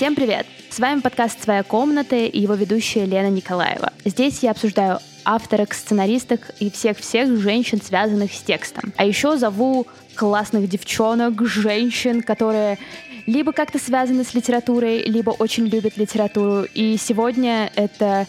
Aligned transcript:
Всем 0.00 0.14
привет! 0.14 0.46
С 0.70 0.78
вами 0.78 1.00
подкаст 1.00 1.42
«Своя 1.42 1.62
комната» 1.62 2.16
и 2.16 2.40
его 2.40 2.54
ведущая 2.54 3.04
Лена 3.04 3.28
Николаева. 3.28 3.92
Здесь 4.06 4.38
я 4.42 4.52
обсуждаю 4.52 4.98
авторок, 5.26 5.74
сценаристок 5.74 6.52
и 6.58 6.70
всех-всех 6.70 7.38
женщин, 7.38 7.82
связанных 7.82 8.32
с 8.32 8.40
текстом. 8.40 8.94
А 8.96 9.04
еще 9.04 9.36
зову 9.36 9.86
классных 10.14 10.70
девчонок, 10.70 11.46
женщин, 11.46 12.22
которые 12.22 12.78
либо 13.26 13.52
как-то 13.52 13.78
связаны 13.78 14.24
с 14.24 14.32
литературой, 14.32 15.02
либо 15.02 15.32
очень 15.32 15.66
любят 15.66 15.98
литературу. 15.98 16.64
И 16.72 16.96
сегодня 16.96 17.70
это 17.74 18.26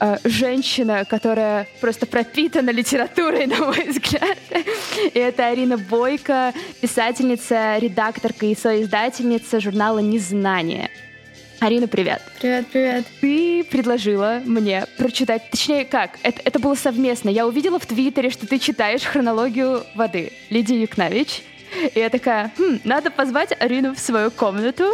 э, 0.00 0.18
женщина, 0.24 1.06
которая 1.06 1.66
просто 1.80 2.04
пропитана 2.04 2.68
литературой, 2.68 3.46
на 3.46 3.64
мой 3.64 3.88
взгляд. 3.88 4.36
И 5.14 5.18
это 5.18 5.46
Арина 5.46 5.78
Бойко, 5.78 6.52
писательница, 6.82 7.78
редакторка 7.78 8.44
и 8.44 8.54
соиздательница 8.54 9.58
журнала 9.58 10.00
«Незнание». 10.00 10.90
Арина, 11.64 11.88
привет. 11.88 12.20
Привет, 12.38 12.66
привет. 12.66 13.06
Ты 13.22 13.64
предложила 13.64 14.42
мне 14.44 14.84
прочитать, 14.98 15.48
точнее 15.50 15.86
как, 15.86 16.18
это, 16.22 16.42
это 16.44 16.58
было 16.58 16.74
совместно. 16.74 17.30
Я 17.30 17.46
увидела 17.46 17.78
в 17.78 17.86
Твиттере, 17.86 18.28
что 18.28 18.46
ты 18.46 18.58
читаешь 18.58 19.02
хронологию 19.02 19.82
воды 19.94 20.32
Лидии 20.50 20.76
Юкнович. 20.76 21.42
И 21.94 21.98
я 21.98 22.10
такая, 22.10 22.52
хм, 22.58 22.80
надо 22.84 23.10
позвать 23.10 23.56
Арину 23.58 23.94
в 23.94 23.98
свою 23.98 24.30
комнату 24.30 24.84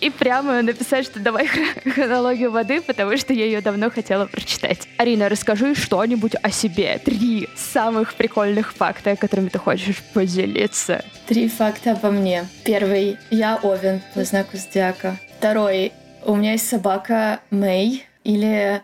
и 0.00 0.10
прямо 0.10 0.62
написать, 0.62 1.06
что 1.06 1.18
давай 1.18 1.48
хронологию 1.48 2.52
воды, 2.52 2.80
потому 2.80 3.16
что 3.16 3.32
я 3.32 3.44
ее 3.44 3.60
давно 3.60 3.90
хотела 3.90 4.26
прочитать. 4.26 4.86
Арина, 4.98 5.28
расскажи 5.28 5.74
что-нибудь 5.74 6.36
о 6.40 6.52
себе. 6.52 7.00
Три 7.04 7.48
самых 7.56 8.14
прикольных 8.14 8.74
факта, 8.74 9.16
которыми 9.16 9.48
ты 9.48 9.58
хочешь 9.58 10.00
поделиться. 10.14 11.04
Три 11.26 11.48
факта 11.48 11.92
обо 11.92 12.12
мне. 12.12 12.46
Первый. 12.62 13.18
Я 13.32 13.58
Овен 13.60 14.00
по 14.14 14.22
знаку 14.22 14.56
зодиака. 14.56 15.16
Второй. 15.38 15.90
У 16.24 16.36
меня 16.36 16.52
есть 16.52 16.68
собака 16.68 17.40
Мэй, 17.50 18.06
или, 18.24 18.82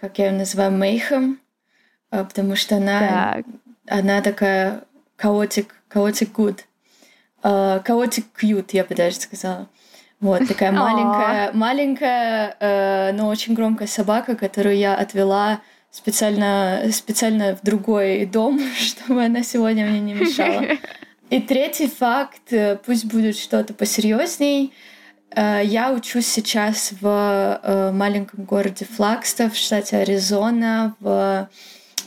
как 0.00 0.18
я 0.18 0.26
ее 0.26 0.32
называю, 0.32 0.72
Мейхем, 0.72 1.40
а, 2.10 2.24
потому 2.24 2.56
что 2.56 2.76
она, 2.76 3.34
так. 3.34 3.46
она 3.88 4.20
такая 4.20 4.84
chaotic, 5.18 5.68
chaotic 5.90 6.32
good. 6.32 6.60
Uh, 7.42 7.84
chaotic 7.84 8.24
cute, 8.40 8.70
я 8.72 8.84
бы 8.84 8.94
даже 8.94 9.16
сказала. 9.16 9.68
Вот, 10.20 10.46
такая 10.48 10.72
маленькая, 10.72 11.52
маленькая, 11.52 12.56
э, 12.58 13.12
но 13.12 13.28
очень 13.28 13.54
громкая 13.54 13.88
собака, 13.88 14.36
которую 14.36 14.76
я 14.76 14.94
отвела 14.94 15.60
специально, 15.90 16.82
специально 16.92 17.54
в 17.56 17.62
другой 17.62 18.24
дом, 18.26 18.60
чтобы 18.78 19.24
она 19.24 19.42
сегодня 19.42 19.86
мне 19.86 20.00
не 20.00 20.14
мешала. 20.14 20.64
И 21.30 21.40
третий 21.40 21.88
факт, 21.88 22.52
э, 22.52 22.76
пусть 22.76 23.04
будет 23.06 23.36
что-то 23.36 23.74
посерьезней. 23.74 24.72
Э, 25.36 25.60
я 25.64 25.92
учусь 25.92 26.26
сейчас 26.26 26.92
в 27.00 27.60
э, 27.62 27.90
маленьком 27.92 28.44
городе 28.44 28.84
Флагстов 28.84 29.54
в 29.54 29.56
штате 29.56 29.98
Аризона, 29.98 30.94
в 31.00 31.48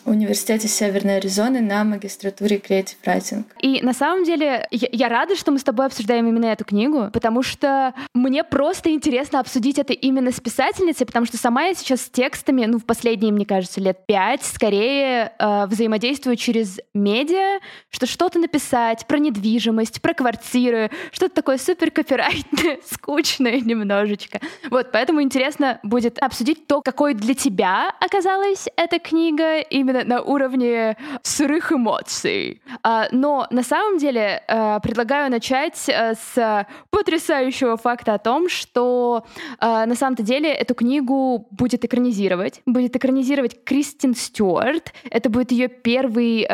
университете 0.10 0.68
Северной 0.68 1.18
Аризоны 1.18 1.62
на 1.62 1.84
магистратуре 1.84 2.58
Creative 2.58 2.96
Writing. 3.06 3.44
И 3.62 3.82
на 3.82 3.94
самом 3.94 4.24
деле 4.24 4.68
я, 4.72 4.88
я 4.92 5.10
рада, 5.10 5.36
что 5.36 5.52
мы 5.52 5.60
с 5.60 5.64
тобой 5.64 5.86
обсуждаем 5.86 6.28
именно 6.28 6.46
эту 6.46 6.66
книгу, 6.66 7.10
потому 7.12 7.44
что 7.44 7.94
мне 8.14 8.44
просто 8.44 8.92
интересно 8.92 9.40
обсудить 9.40 9.78
это 9.80 9.94
именно 9.94 10.32
с 10.32 10.40
писательницей, 10.40 11.06
потому 11.06 11.26
что 11.26 11.38
сама 11.38 11.64
я 11.64 11.74
сейчас 11.74 12.02
с 12.02 12.10
текстами, 12.10 12.66
ну, 12.66 12.80
в 12.80 12.86
последние, 12.86 13.32
мне 13.32 13.46
кажется, 13.46 13.82
лет 13.82 14.06
пять, 14.06 14.44
скорее 14.44 15.34
э, 15.38 15.66
взаимодействую 15.68 16.38
через 16.38 16.80
медиа, 16.94 17.60
что 17.90 18.06
что-то 18.06 18.40
написать 18.40 19.06
про 19.08 19.18
недвижимость, 19.18 20.02
про 20.02 20.14
квартиры, 20.14 20.90
что-то 21.12 21.36
такое 21.36 21.58
супер 21.58 21.92
копирайтное, 21.92 22.80
скучное 22.90 23.60
немножечко. 23.60 24.40
Вот, 24.70 24.92
поэтому 24.92 25.22
интересно 25.22 25.80
будет 25.84 26.18
обсудить 26.20 26.68
то, 26.68 26.82
какой 26.82 27.14
для 27.14 27.34
тебя 27.34 27.94
оказалась 28.00 28.68
эта 28.78 29.00
книга 29.00 29.60
именно 29.60 29.97
именно 29.98 30.16
на 30.16 30.22
уровне 30.22 30.98
сырых 31.24 31.72
эмоций. 31.72 32.62
А, 32.84 33.08
но 33.12 33.48
на 33.52 33.64
самом 33.64 33.98
деле 33.98 34.44
а, 34.48 34.80
предлагаю 34.80 35.32
начать 35.32 35.90
а, 35.90 36.14
с 36.16 36.68
потрясающего 36.90 37.78
факта 37.78 38.14
о 38.14 38.18
том, 38.18 38.50
что 38.50 39.26
на 39.60 39.96
самом-то 39.96 40.24
деле 40.24 40.52
эту 40.52 40.76
книгу 40.76 41.48
будет 41.52 41.86
экранизировать. 41.86 42.62
Будет 42.66 42.96
экранизировать 42.96 43.64
Кристин 43.64 44.16
Стюарт. 44.16 44.94
Это 45.10 45.30
будет 45.30 45.52
ее 45.52 45.68
первый 45.68 46.48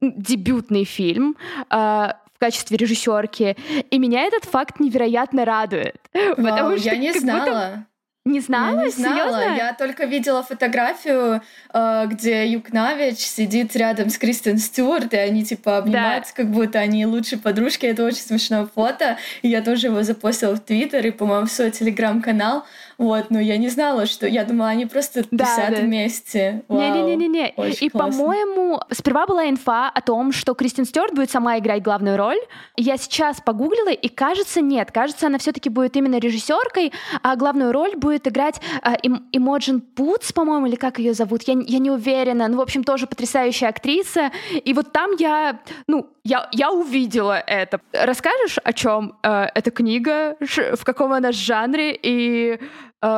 дебютный 0.00 0.84
фильм 0.84 1.36
в 1.68 2.38
качестве 2.38 2.76
режиссерки. 2.76 3.56
И 3.90 3.98
меня 3.98 4.22
этот 4.22 4.44
факт 4.44 4.78
невероятно 4.80 5.44
радует. 5.44 5.96
Вау, 6.14 6.36
потому 6.36 6.76
что 6.76 6.88
я 6.88 6.96
не 6.96 7.12
знала. 7.12 7.44
Будто 7.44 7.86
не 8.26 8.40
знала? 8.40 8.80
Я 8.80 8.84
не 8.86 8.90
знала. 8.90 9.40
Серьезно? 9.40 9.56
Я 9.56 9.72
только 9.72 10.04
видела 10.04 10.42
фотографию, 10.42 11.42
э, 11.72 12.06
где 12.06 12.46
Юкнавич 12.46 13.18
сидит 13.18 13.74
рядом 13.76 14.10
с 14.10 14.18
Кристен 14.18 14.58
Стюарт, 14.58 15.14
и 15.14 15.16
они 15.16 15.44
типа 15.44 15.78
обнимаются, 15.78 16.34
да. 16.36 16.42
как 16.42 16.50
будто 16.50 16.78
они 16.80 17.06
лучшие 17.06 17.38
подружки. 17.38 17.86
Это 17.86 18.04
очень 18.04 18.18
смешное 18.18 18.66
фото. 18.66 19.16
И 19.42 19.48
я 19.48 19.62
тоже 19.62 19.86
его 19.86 20.02
запостила 20.02 20.56
в 20.56 20.60
Твиттер 20.60 21.06
и, 21.06 21.10
по-моему, 21.10 21.46
в 21.46 21.52
свой 21.52 21.70
телеграм-канал. 21.70 22.64
Вот, 22.98 23.30
но 23.30 23.38
я 23.38 23.58
не 23.58 23.68
знала, 23.68 24.06
что... 24.06 24.26
Я 24.26 24.44
думала, 24.44 24.70
они 24.70 24.86
просто 24.86 25.24
да, 25.30 25.44
тусят 25.44 25.70
да. 25.74 25.80
вместе. 25.82 26.62
Не-не-не-не. 26.68 27.50
И, 27.80 27.90
по-моему, 27.90 28.80
сперва 28.90 29.26
была 29.26 29.48
инфа 29.48 29.88
о 29.88 30.00
том, 30.00 30.32
что 30.32 30.54
Кристин 30.54 30.84
Стюарт 30.84 31.14
будет 31.14 31.30
сама 31.30 31.58
играть 31.58 31.82
главную 31.82 32.16
роль. 32.16 32.38
Я 32.76 32.96
сейчас 32.96 33.40
погуглила, 33.40 33.90
и 33.90 34.08
кажется, 34.08 34.60
нет. 34.60 34.90
Кажется, 34.92 35.26
она 35.26 35.38
все 35.38 35.52
таки 35.52 35.68
будет 35.68 35.96
именно 35.96 36.18
режиссеркой, 36.18 36.92
а 37.22 37.36
главную 37.36 37.72
роль 37.72 37.96
будет 37.96 38.26
играть 38.28 38.60
э, 38.82 38.94
Имоджин 39.32 39.80
Путс, 39.80 40.32
по-моему, 40.32 40.66
или 40.66 40.76
как 40.76 40.98
ее 40.98 41.12
зовут. 41.12 41.42
Я, 41.42 41.54
я 41.66 41.78
не 41.78 41.90
уверена. 41.90 42.48
Ну, 42.48 42.56
в 42.56 42.60
общем, 42.60 42.82
тоже 42.82 43.06
потрясающая 43.06 43.68
актриса. 43.68 44.30
И 44.52 44.72
вот 44.72 44.92
там 44.92 45.10
я, 45.18 45.60
ну, 45.86 46.08
я, 46.24 46.48
я 46.52 46.72
увидела 46.72 47.38
это. 47.38 47.80
Расскажешь, 47.92 48.58
о 48.64 48.72
чем 48.72 49.16
э, 49.22 49.46
эта 49.54 49.70
книга, 49.70 50.36
в 50.40 50.84
каком 50.84 51.12
она 51.12 51.32
жанре 51.32 51.98
и 52.02 52.58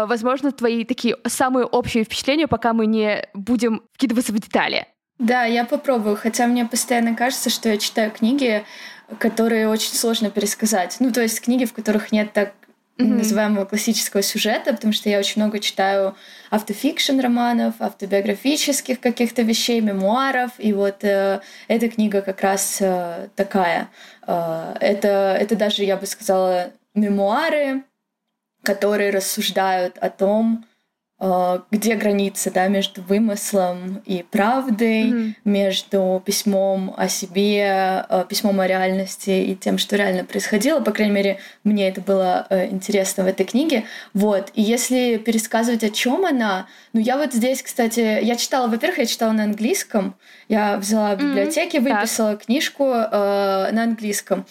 возможно, 0.07 0.53
твои 0.53 0.85
такие 0.85 1.17
самые 1.27 1.67
общие 1.67 2.05
впечатления, 2.05 2.47
пока 2.47 2.73
мы 2.73 2.87
не 2.87 3.27
будем 3.35 3.83
вкидываться 3.95 4.33
в 4.33 4.39
детали. 4.39 4.87
Да, 5.19 5.45
я 5.45 5.65
попробую, 5.65 6.17
хотя 6.17 6.47
мне 6.47 6.65
постоянно 6.65 7.15
кажется, 7.15 7.51
что 7.51 7.69
я 7.69 7.79
читаю 7.79 8.11
книги, 8.11 8.65
которые 9.19 9.69
очень 9.69 9.95
сложно 9.95 10.31
пересказать. 10.31 10.97
Ну, 11.01 11.11
то 11.13 11.23
есть 11.23 11.41
книги, 11.41 11.65
в 11.65 11.73
которых 11.73 12.13
нет 12.13 12.33
так 12.33 12.53
mm-hmm. 12.99 13.19
называемого 13.19 13.65
классического 13.65 14.23
сюжета, 14.23 14.73
потому 14.73 14.93
что 14.93 15.09
я 15.09 15.19
очень 15.19 15.43
много 15.43 15.59
читаю 15.61 16.15
автофикшн 16.51 17.19
романов, 17.21 17.75
автобиографических 17.79 19.01
каких-то 19.01 19.43
вещей, 19.43 19.81
мемуаров, 19.81 20.53
и 20.59 20.73
вот 20.73 21.03
э, 21.03 21.41
эта 21.69 21.89
книга 21.89 22.23
как 22.23 22.43
раз 22.43 22.79
э, 22.81 23.29
такая. 23.35 23.89
Э, 24.27 24.75
это, 24.81 25.37
это 25.41 25.57
даже, 25.57 25.85
я 25.85 25.97
бы 25.97 26.07
сказала, 26.07 26.71
мемуары, 26.95 27.85
которые 28.69 29.09
рассуждают 29.09 29.97
о 29.97 30.11
том, 30.11 30.67
э, 31.21 31.61
где 31.71 31.95
граница 31.95 32.51
да, 32.51 32.69
между 32.69 33.01
вымыслом 33.01 34.03
и 34.05 34.23
правдой, 34.31 35.05
mm-hmm. 35.05 35.35
между 35.47 36.23
письмом 36.27 36.93
о 36.95 37.09
себе, 37.09 38.05
э, 38.11 38.25
письмом 38.29 38.61
о 38.61 38.67
реальности 38.67 39.31
и 39.31 39.55
тем, 39.57 39.79
что 39.79 39.97
реально 39.97 40.25
происходило. 40.25 40.81
По 40.81 40.93
крайней 40.93 41.15
мере, 41.15 41.39
мне 41.65 41.89
это 41.89 42.03
было 42.03 42.47
э, 42.51 42.67
интересно 42.67 43.25
в 43.25 43.27
этой 43.27 43.47
книге. 43.47 43.85
Вот. 44.13 44.51
И 44.53 44.61
если 44.61 45.17
пересказывать, 45.17 45.83
о 45.83 45.89
чем 45.89 46.27
она, 46.27 46.67
ну 46.93 47.01
я 47.01 47.17
вот 47.17 47.33
здесь, 47.33 47.63
кстати, 47.63 48.23
я 48.23 48.37
читала, 48.37 48.69
во-первых, 48.69 48.99
я 48.99 49.07
читала 49.07 49.33
на 49.33 49.45
английском. 49.45 50.15
Я 50.51 50.77
взяла 50.77 51.15
в 51.15 51.21
библиотеке, 51.21 51.79
mm-hmm. 51.79 51.95
выписала 51.95 52.33
так. 52.33 52.45
книжку 52.45 52.85
э, 52.85 53.71
на 53.73 53.83
английском. 53.85 54.45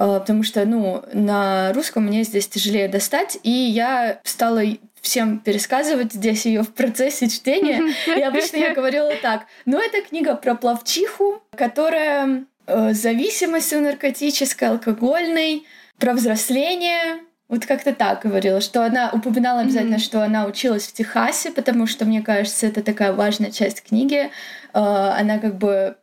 А, 0.00 0.18
потому 0.18 0.42
что, 0.42 0.64
ну, 0.64 1.04
на 1.12 1.74
русском 1.74 2.06
мне 2.06 2.24
здесь 2.24 2.48
тяжелее 2.48 2.88
достать, 2.88 3.38
и 3.42 3.50
я 3.50 4.18
стала 4.24 4.62
всем 5.02 5.38
пересказывать 5.38 6.14
здесь 6.14 6.46
ее 6.46 6.62
в 6.62 6.72
процессе 6.72 7.28
чтения. 7.28 7.82
И 8.06 8.22
обычно 8.22 8.56
я 8.56 8.74
говорила 8.74 9.12
так, 9.20 9.42
ну, 9.66 9.78
это 9.78 10.00
книга 10.00 10.36
про 10.36 10.54
плавчиху, 10.54 11.42
которая 11.54 12.44
э, 12.66 12.92
зависимостью 12.94 13.82
наркотической, 13.82 14.68
алкогольной, 14.68 15.66
про 15.98 16.14
взросление, 16.14 17.20
вот 17.48 17.66
как-то 17.66 17.92
так 17.92 18.22
говорила, 18.22 18.62
что 18.62 18.82
она 18.84 19.10
упоминала 19.12 19.60
обязательно, 19.60 19.96
mm-hmm. 19.96 19.98
что 19.98 20.22
она 20.22 20.46
училась 20.46 20.86
в 20.86 20.94
Техасе, 20.94 21.50
потому 21.50 21.86
что, 21.86 22.06
мне 22.06 22.22
кажется, 22.22 22.66
это 22.66 22.82
такая 22.82 23.12
важная 23.12 23.50
часть 23.50 23.82
книги. 23.82 24.30
Э, 24.72 25.10
она 25.18 25.38
как 25.38 25.58
бы 25.58 25.96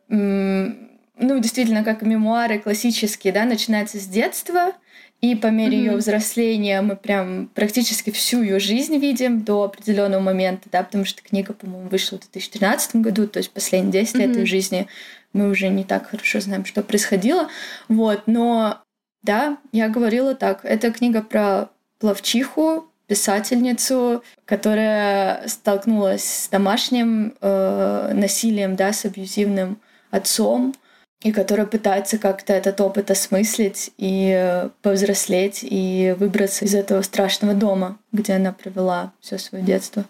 ну, 1.18 1.38
действительно, 1.38 1.84
как 1.84 2.02
мемуары 2.02 2.58
классические, 2.58 3.32
да, 3.32 3.44
начинается 3.44 3.98
с 3.98 4.06
детства, 4.06 4.72
и 5.20 5.34
по 5.34 5.48
мере 5.48 5.76
mm-hmm. 5.76 5.80
ее 5.80 5.96
взросления 5.96 6.80
мы 6.80 6.94
прям 6.94 7.48
практически 7.54 8.10
всю 8.10 8.42
ее 8.42 8.60
жизнь 8.60 8.96
видим 8.98 9.42
до 9.42 9.64
определенного 9.64 10.20
момента, 10.20 10.68
да, 10.70 10.82
потому 10.82 11.04
что 11.04 11.22
книга, 11.22 11.52
по-моему, 11.54 11.88
вышла 11.88 12.18
в 12.18 12.20
2013 12.20 12.96
году, 12.96 13.26
то 13.26 13.38
есть 13.38 13.50
последние 13.50 14.04
10 14.04 14.14
mm-hmm. 14.14 14.18
лет 14.18 14.36
ее 14.36 14.46
жизни 14.46 14.86
мы 15.32 15.50
уже 15.50 15.68
не 15.68 15.84
так 15.84 16.08
хорошо 16.08 16.40
знаем, 16.40 16.64
что 16.64 16.82
происходило. 16.82 17.48
Вот, 17.88 18.22
но 18.26 18.80
да, 19.22 19.58
я 19.72 19.88
говорила 19.88 20.34
так, 20.34 20.64
это 20.64 20.92
книга 20.92 21.22
про 21.22 21.68
пловчиху, 21.98 22.88
писательницу, 23.08 24.22
которая 24.44 25.48
столкнулась 25.48 26.24
с 26.24 26.48
домашним 26.48 27.34
э, 27.40 28.12
насилием, 28.14 28.76
да, 28.76 28.92
с 28.92 29.04
абьюзивным 29.04 29.80
отцом, 30.10 30.74
и 31.22 31.32
которая 31.32 31.66
пытается 31.66 32.18
как-то 32.18 32.52
этот 32.52 32.80
опыт 32.80 33.10
осмыслить 33.10 33.90
и 33.96 34.32
э, 34.36 34.68
повзрослеть 34.82 35.60
и 35.62 36.14
выбраться 36.18 36.64
из 36.64 36.74
этого 36.74 37.02
страшного 37.02 37.54
дома, 37.54 37.98
где 38.12 38.34
она 38.34 38.52
провела 38.52 39.12
все 39.20 39.38
свое 39.38 39.64
детство. 39.64 40.04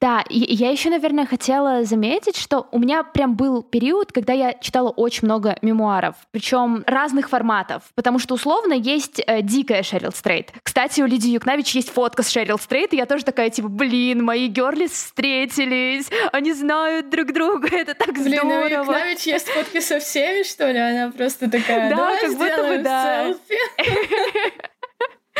Да, 0.00 0.24
и 0.30 0.38
я 0.54 0.70
еще, 0.70 0.88
наверное, 0.88 1.26
хотела 1.26 1.84
заметить, 1.84 2.38
что 2.38 2.68
у 2.72 2.78
меня 2.78 3.02
прям 3.02 3.36
был 3.36 3.62
период, 3.62 4.12
когда 4.12 4.32
я 4.32 4.54
читала 4.54 4.88
очень 4.88 5.26
много 5.26 5.58
мемуаров, 5.60 6.16
причем 6.30 6.84
разных 6.86 7.28
форматов, 7.28 7.82
потому 7.94 8.18
что 8.18 8.34
условно 8.34 8.72
есть 8.72 9.20
э, 9.26 9.42
дикая 9.42 9.82
Шерил 9.82 10.12
Стрейт. 10.12 10.52
Кстати, 10.62 11.02
у 11.02 11.06
Лидии 11.06 11.30
Юкнавич 11.32 11.74
есть 11.74 11.90
фотка 11.90 12.22
с 12.22 12.30
Шерил 12.30 12.58
Стрейт, 12.58 12.94
и 12.94 12.96
я 12.96 13.04
тоже 13.04 13.24
такая, 13.24 13.50
типа, 13.50 13.68
блин, 13.68 14.24
мои 14.24 14.48
герли 14.48 14.86
встретились, 14.86 16.08
они 16.32 16.54
знают 16.54 17.10
друг 17.10 17.34
друга, 17.34 17.68
это 17.72 17.94
так 17.94 18.14
блин, 18.14 18.40
здорово. 18.40 18.66
Блин, 18.66 18.80
у 18.80 18.84
Юкнавич 18.84 19.20
есть 19.26 19.48
фотки 19.48 19.80
со 19.80 19.98
всеми, 19.98 20.44
что 20.44 20.70
ли? 20.70 20.78
Она 20.78 21.12
просто 21.12 21.50
такая, 21.50 21.94
да, 21.94 22.16
как 22.18 22.38
будто 22.38 22.62
бы 22.62 22.78
да. 22.78 23.26
селфи. 23.26 24.70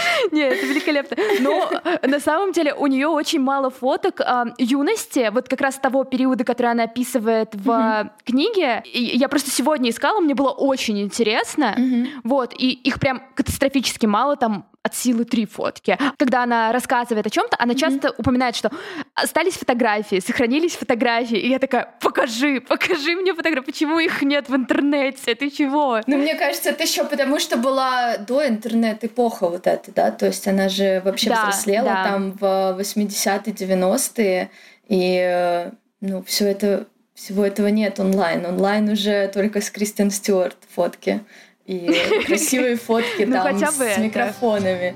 Нет, 0.32 0.52
это 0.52 0.66
великолепно. 0.66 1.16
Но 1.40 1.70
э, 1.84 2.06
на 2.06 2.20
самом 2.20 2.52
деле 2.52 2.74
у 2.74 2.86
нее 2.86 3.08
очень 3.08 3.40
мало 3.40 3.70
фоток 3.70 4.20
э, 4.20 4.44
юности, 4.58 5.30
вот 5.32 5.48
как 5.48 5.60
раз 5.60 5.76
того 5.76 6.04
периода, 6.04 6.44
который 6.44 6.72
она 6.72 6.84
описывает 6.84 7.54
в 7.54 7.68
mm-hmm. 7.68 8.10
книге. 8.24 8.82
И 8.84 9.16
я 9.16 9.28
просто 9.28 9.50
сегодня 9.50 9.90
искала, 9.90 10.20
мне 10.20 10.34
было 10.34 10.50
очень 10.50 11.00
интересно. 11.00 11.74
Mm-hmm. 11.76 12.06
Вот, 12.24 12.54
и 12.56 12.70
их 12.70 13.00
прям 13.00 13.22
катастрофически 13.34 14.06
мало, 14.06 14.36
там 14.36 14.66
от 14.84 14.94
силы 14.94 15.24
три 15.24 15.46
фотки. 15.46 15.98
Когда 16.18 16.42
она 16.42 16.70
рассказывает 16.70 17.26
о 17.26 17.30
чем-то, 17.30 17.56
она 17.58 17.74
часто 17.74 18.08
mm-hmm. 18.08 18.14
упоминает, 18.18 18.54
что 18.54 18.70
остались 19.14 19.54
фотографии, 19.54 20.20
сохранились 20.20 20.76
фотографии. 20.76 21.38
И 21.38 21.48
я 21.48 21.58
такая, 21.58 21.94
покажи, 22.00 22.60
покажи 22.60 23.16
мне 23.16 23.32
фотографии. 23.32 23.64
Почему 23.64 23.98
их 23.98 24.20
нет 24.20 24.50
в 24.50 24.54
интернете? 24.54 25.34
Ты 25.34 25.50
чего? 25.50 26.02
Ну, 26.06 26.18
мне 26.18 26.34
кажется, 26.34 26.68
это 26.68 26.82
еще 26.82 27.04
потому, 27.04 27.40
что 27.40 27.56
была 27.56 28.18
до 28.18 28.46
интернета 28.46 29.06
эпоха 29.06 29.48
вот 29.48 29.66
эта, 29.66 29.90
да? 29.90 30.10
То 30.10 30.26
есть 30.26 30.46
она 30.46 30.68
же 30.68 31.00
вообще 31.02 31.30
да, 31.30 31.42
взрослела 31.48 31.88
да. 31.88 32.04
там 32.04 32.32
в 32.32 32.44
80-е, 32.78 33.54
90-е. 33.54 34.50
И, 34.88 35.18
э, 35.18 35.70
ну, 36.02 36.22
все 36.24 36.50
это 36.50 36.86
всего 37.14 37.46
этого 37.46 37.68
нет 37.68 37.98
онлайн. 38.00 38.44
Онлайн 38.44 38.90
уже 38.90 39.28
только 39.28 39.62
с 39.62 39.70
Кристиан 39.70 40.10
Стюарт 40.10 40.58
фотки 40.68 41.22
и 41.66 42.24
красивые 42.26 42.76
фотки 42.76 43.22
ну, 43.22 43.34
там 43.34 43.58
с 43.58 43.98
микрофонами. 43.98 44.94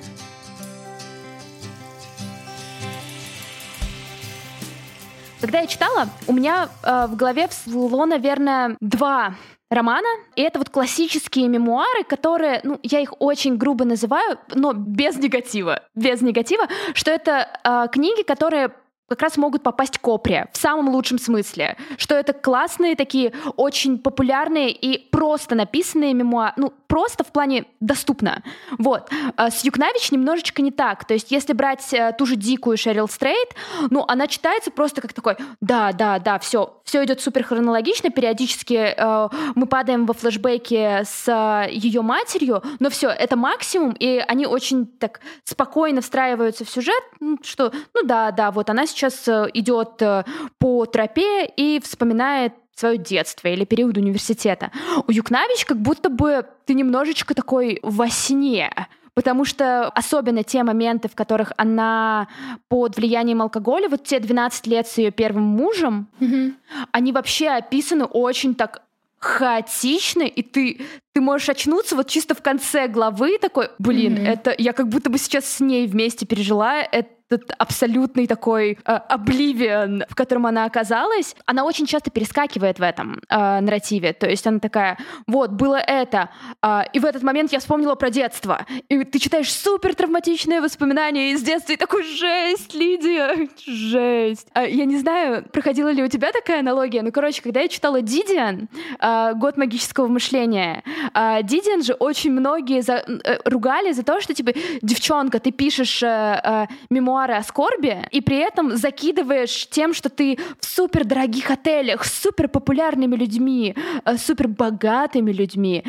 Когда 5.40 5.60
я 5.60 5.66
читала, 5.66 6.08
у 6.26 6.32
меня 6.32 6.68
э, 6.82 7.06
в 7.06 7.16
голове 7.16 7.46
всплыло, 7.46 8.06
наверное, 8.06 8.76
два 8.80 9.34
романа. 9.70 10.08
И 10.34 10.42
это 10.42 10.58
вот 10.58 10.68
классические 10.68 11.48
мемуары, 11.48 12.02
которые, 12.04 12.60
ну, 12.64 12.80
я 12.82 13.00
их 13.00 13.14
очень 13.20 13.56
грубо 13.56 13.84
называю, 13.84 14.38
но 14.54 14.72
без 14.72 15.16
негатива. 15.16 15.82
Без 15.94 16.22
негатива, 16.22 16.66
что 16.94 17.12
это 17.12 17.48
э, 17.62 17.86
книги, 17.92 18.22
которые 18.22 18.72
как 19.08 19.22
раз 19.22 19.36
могут 19.36 19.62
попасть 19.62 19.98
к 19.98 20.08
в 20.08 20.48
самом 20.52 20.88
лучшем 20.88 21.18
смысле. 21.18 21.76
Что 21.96 22.14
это 22.14 22.32
классные 22.32 22.96
такие, 22.96 23.32
очень 23.56 23.98
популярные 23.98 24.70
и 24.70 24.98
просто 25.10 25.54
написанные 25.54 26.14
мемуары, 26.14 26.54
ну, 26.56 26.72
просто 26.86 27.24
в 27.24 27.28
плане 27.28 27.66
доступно. 27.80 28.42
Вот. 28.78 29.10
А 29.36 29.50
с 29.50 29.64
Юкнавич 29.64 30.10
немножечко 30.10 30.62
не 30.62 30.70
так. 30.70 31.04
То 31.04 31.14
есть 31.14 31.30
если 31.30 31.52
брать 31.52 31.86
э, 31.92 32.12
ту 32.16 32.26
же 32.26 32.36
дикую 32.36 32.76
Шерил 32.78 33.06
Стрейт, 33.06 33.54
ну, 33.90 34.04
она 34.08 34.26
читается 34.26 34.70
просто 34.70 35.02
как 35.02 35.12
такой, 35.12 35.36
да, 35.60 35.92
да, 35.92 36.18
да, 36.18 36.38
все, 36.38 36.80
все 36.84 37.04
идет 37.04 37.20
супер 37.20 37.44
хронологично, 37.44 38.10
периодически 38.10 38.94
э, 38.96 39.28
мы 39.54 39.66
падаем 39.66 40.06
во 40.06 40.14
флешбеке 40.14 41.02
с 41.04 41.28
э, 41.28 41.70
ее 41.70 42.00
матерью, 42.00 42.62
но 42.80 42.88
все, 42.88 43.08
это 43.10 43.36
максимум, 43.36 43.92
и 43.92 44.24
они 44.26 44.46
очень 44.46 44.86
так 44.86 45.20
спокойно 45.44 46.00
встраиваются 46.00 46.64
в 46.64 46.70
сюжет, 46.70 47.02
что, 47.42 47.72
ну 47.94 48.02
да, 48.04 48.30
да, 48.30 48.50
вот 48.50 48.70
она 48.70 48.86
сейчас 48.86 48.97
э, 49.28 49.48
идет 49.54 50.00
э, 50.02 50.24
по 50.58 50.86
тропе 50.86 51.46
и 51.46 51.80
вспоминает 51.82 52.52
свое 52.74 52.96
детство 52.96 53.48
или 53.48 53.64
период 53.64 53.96
университета. 53.96 54.70
У 55.06 55.12
Юкнавич 55.12 55.64
как 55.64 55.78
будто 55.78 56.10
бы 56.10 56.46
ты 56.64 56.74
немножечко 56.74 57.34
такой 57.34 57.80
во 57.82 58.08
сне, 58.08 58.70
потому 59.14 59.44
что 59.44 59.88
особенно 59.88 60.44
те 60.44 60.62
моменты, 60.62 61.08
в 61.08 61.16
которых 61.16 61.52
она 61.56 62.28
под 62.68 62.96
влиянием 62.96 63.42
алкоголя, 63.42 63.88
вот 63.88 64.04
те 64.04 64.20
12 64.20 64.66
лет 64.68 64.86
с 64.86 64.98
ее 64.98 65.10
первым 65.10 65.42
мужем, 65.42 66.06
mm-hmm. 66.20 66.54
они 66.92 67.12
вообще 67.12 67.48
описаны 67.48 68.04
очень 68.04 68.54
так 68.54 68.82
хаотично, 69.18 70.22
и 70.22 70.42
ты, 70.42 70.80
ты 71.18 71.22
можешь 71.22 71.48
очнуться 71.48 71.96
вот 71.96 72.06
чисто 72.06 72.36
в 72.36 72.42
конце 72.42 72.86
главы 72.86 73.38
такой, 73.38 73.70
блин, 73.80 74.18
mm-hmm. 74.18 74.28
это 74.28 74.54
я 74.56 74.72
как 74.72 74.88
будто 74.88 75.10
бы 75.10 75.18
сейчас 75.18 75.46
с 75.46 75.58
ней 75.58 75.88
вместе 75.88 76.26
пережила, 76.26 76.80
это 76.80 77.08
этот 77.30 77.52
абсолютный 77.58 78.26
такой 78.26 78.78
обливион, 78.84 80.02
э, 80.02 80.06
в 80.08 80.14
котором 80.14 80.46
она 80.46 80.64
оказалась, 80.64 81.36
она 81.46 81.64
очень 81.64 81.86
часто 81.86 82.10
перескакивает 82.10 82.78
в 82.78 82.82
этом 82.82 83.20
э, 83.28 83.60
нарративе. 83.60 84.12
То 84.12 84.28
есть 84.28 84.46
она 84.46 84.58
такая, 84.58 84.98
вот, 85.26 85.50
было 85.50 85.76
это, 85.76 86.30
э, 86.62 86.82
и 86.92 86.98
в 86.98 87.04
этот 87.04 87.22
момент 87.22 87.52
я 87.52 87.60
вспомнила 87.60 87.94
про 87.94 88.10
детство. 88.10 88.66
И 88.88 89.04
ты 89.04 89.18
читаешь 89.18 89.52
супер 89.52 89.94
травматичные 89.94 90.60
воспоминания 90.60 91.32
из 91.32 91.42
детства, 91.42 91.72
и 91.72 91.76
такой, 91.76 92.02
жесть, 92.02 92.74
Лидия, 92.74 93.48
жесть. 93.66 94.48
Э, 94.54 94.68
я 94.68 94.84
не 94.84 94.98
знаю, 94.98 95.44
проходила 95.52 95.90
ли 95.90 96.02
у 96.02 96.08
тебя 96.08 96.32
такая 96.32 96.60
аналогия, 96.60 97.02
ну, 97.02 97.12
короче, 97.12 97.42
когда 97.42 97.60
я 97.60 97.68
читала 97.68 98.00
Дидиан, 98.00 98.68
э, 99.00 99.34
«Год 99.34 99.56
магического 99.56 100.08
мышления», 100.08 100.82
э, 101.14 101.42
Дидиан 101.42 101.82
же 101.82 101.94
очень 101.94 102.32
многие 102.32 102.82
за, 102.82 102.94
э, 102.94 103.38
ругали 103.44 103.92
за 103.92 104.02
то, 104.02 104.20
что, 104.20 104.34
типа, 104.34 104.52
девчонка, 104.82 105.38
ты 105.38 105.50
пишешь 105.50 106.02
э, 106.02 106.06
э, 106.06 106.66
мемуары 106.90 107.34
о 107.34 107.42
скорби, 107.42 108.06
и 108.10 108.20
при 108.20 108.38
этом 108.38 108.76
закидываешь 108.76 109.68
тем, 109.68 109.94
что 109.94 110.08
ты 110.08 110.38
в 110.60 110.64
супер 110.64 111.04
дорогих 111.04 111.50
отелях 111.50 112.04
с 112.04 112.22
супер 112.22 112.48
популярными 112.48 113.16
людьми, 113.16 113.74
э, 114.04 114.16
супер 114.16 114.48
богатыми 114.48 115.32
людьми. 115.32 115.84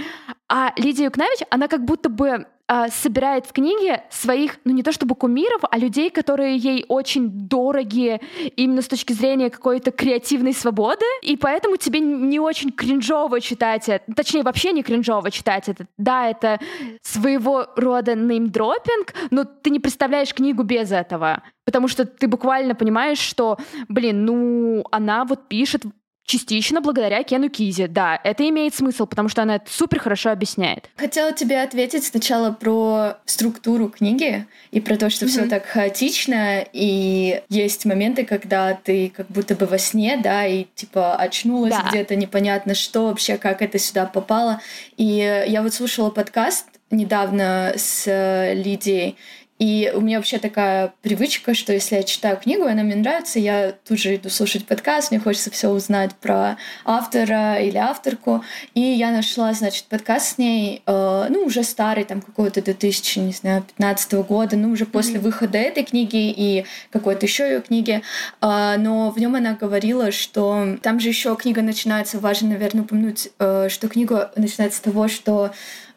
А 0.48 0.74
Лидия 0.78 1.06
Юкнавич, 1.06 1.40
она 1.50 1.68
как 1.68 1.86
будто 1.86 2.10
бы 2.10 2.46
э, 2.70 2.88
собирает 2.92 3.46
в 3.46 3.52
книге 3.52 4.04
своих, 4.10 4.60
ну 4.64 4.74
не 4.74 4.84
то 4.84 4.92
чтобы 4.92 5.16
кумиров, 5.16 5.62
а 5.70 5.78
людей, 5.78 6.10
которые 6.10 6.56
ей 6.58 6.86
очень 6.88 7.30
дороги 7.30 8.22
именно 8.56 8.82
с 8.82 8.88
точки 8.88 9.14
зрения 9.14 9.50
какой-то 9.50 9.92
креативной 9.92 10.54
свободы, 10.54 11.06
и 11.24 11.36
поэтому 11.36 11.78
тебе 11.78 12.00
не 12.00 12.40
очень 12.40 12.72
кринжово 12.72 13.42
читать 13.42 13.90
это, 13.90 14.14
точнее 14.14 14.44
вообще 14.44 14.72
не 14.72 14.84
кринжово 14.84 15.32
читать 15.32 15.68
это. 15.68 15.88
Да, 15.98 16.30
это 16.30 16.60
своего 17.02 17.68
рода 17.76 18.16
неймдропинг, 18.16 19.14
но 19.32 19.44
ты 19.44 19.70
не 19.70 19.80
представляешь 19.80 20.34
книгу 20.34 20.64
без 20.64 20.92
этого, 20.92 21.44
потому 21.66 21.88
что 21.88 22.06
ты 22.06 22.28
буквально 22.28 22.76
понимаешь, 22.76 23.20
что, 23.20 23.58
блин, 23.88 24.26
ну 24.26 24.84
она 24.92 25.26
вот 25.26 25.48
пишет 25.48 25.84
Частично 26.30 26.80
благодаря 26.80 27.24
Кену 27.24 27.50
Кизе, 27.50 27.88
да, 27.88 28.22
это 28.24 28.48
имеет 28.48 28.76
смысл, 28.76 29.08
потому 29.08 29.30
что 29.30 29.42
она 29.42 29.56
это 29.56 29.66
супер 29.68 30.00
хорошо 30.00 30.30
объясняет. 30.30 30.88
Хотела 30.96 31.34
тебе 31.34 31.60
ответить 31.60 32.04
сначала 32.04 32.52
про 32.52 33.18
структуру 33.26 33.90
книги 33.90 34.46
и 34.70 34.80
про 34.80 34.96
то, 34.96 35.10
что 35.10 35.26
mm-hmm. 35.26 35.30
все 35.30 35.48
так 35.48 35.66
хаотично, 35.66 36.64
и 36.72 37.42
есть 37.50 37.86
моменты, 37.86 38.26
когда 38.26 38.76
ты 38.76 39.10
как 39.10 39.26
будто 39.30 39.56
бы 39.56 39.66
во 39.66 39.80
сне, 39.80 40.20
да, 40.24 40.46
и 40.46 40.68
типа 40.76 41.16
очнулась 41.16 41.74
да. 41.74 41.88
где-то, 41.90 42.16
непонятно 42.16 42.76
что 42.76 43.08
вообще, 43.08 43.40
как 43.40 43.64
это 43.64 43.80
сюда 43.80 44.06
попало. 44.06 44.62
И 44.98 45.44
я 45.48 45.64
вот 45.64 45.74
слушала 45.74 46.12
подкаст 46.12 46.68
недавно 46.92 47.74
с 47.76 48.06
Лидией, 48.54 49.18
и 49.60 49.92
у 49.94 50.00
меня 50.00 50.18
вообще 50.18 50.40
такая 50.40 50.94
привычка, 51.02 51.54
что 51.54 51.74
если 51.74 51.98
я 51.98 52.04
читаю 52.04 52.38
книгу, 52.38 52.66
и 52.66 52.72
она 52.72 52.84
мне 52.84 52.96
нравится, 52.96 53.40
я 53.40 53.74
тут 53.86 54.00
же 54.00 54.16
иду 54.16 54.30
слушать 54.30 54.66
подкаст, 54.66 55.12
мне 55.12 55.20
хочется 55.20 55.52
все 55.52 55.68
узнать 55.68 56.16
про 56.16 56.56
автора 56.86 57.60
или 57.60 57.76
авторку. 57.76 58.42
И 58.74 58.80
я 58.80 59.12
нашла, 59.12 59.52
значит, 59.54 59.84
подкаст 59.90 60.36
с 60.36 60.38
ней, 60.38 60.82
э, 60.86 61.28
ну, 61.30 61.44
уже 61.44 61.64
старый, 61.64 62.06
там, 62.06 62.22
какого-то 62.22 62.62
2015 62.62 64.14
года, 64.14 64.56
ну, 64.56 64.72
уже 64.72 64.86
после 64.86 65.16
mm-hmm. 65.16 65.20
выхода 65.20 65.58
этой 65.58 65.84
книги 65.84 66.32
и 66.32 66.66
какой-то 66.90 67.26
еще 67.26 67.44
ее 67.44 67.62
книги. 67.62 68.02
Э, 68.42 68.76
но 68.78 69.12
в 69.12 69.20
нем 69.20 69.36
она 69.36 69.56
говорила, 69.56 70.14
что 70.14 70.78
там 70.82 71.02
же 71.02 71.10
еще 71.10 71.36
книга 71.36 71.62
начинается, 71.62 72.18
важно, 72.18 72.52
наверное, 72.52 72.84
упомянуть, 72.84 73.28
э, 73.40 73.68
что 73.70 73.90
книга 73.90 74.32
начинается 74.38 74.78
с 74.78 74.82
того, 74.82 75.10
что 75.10 75.52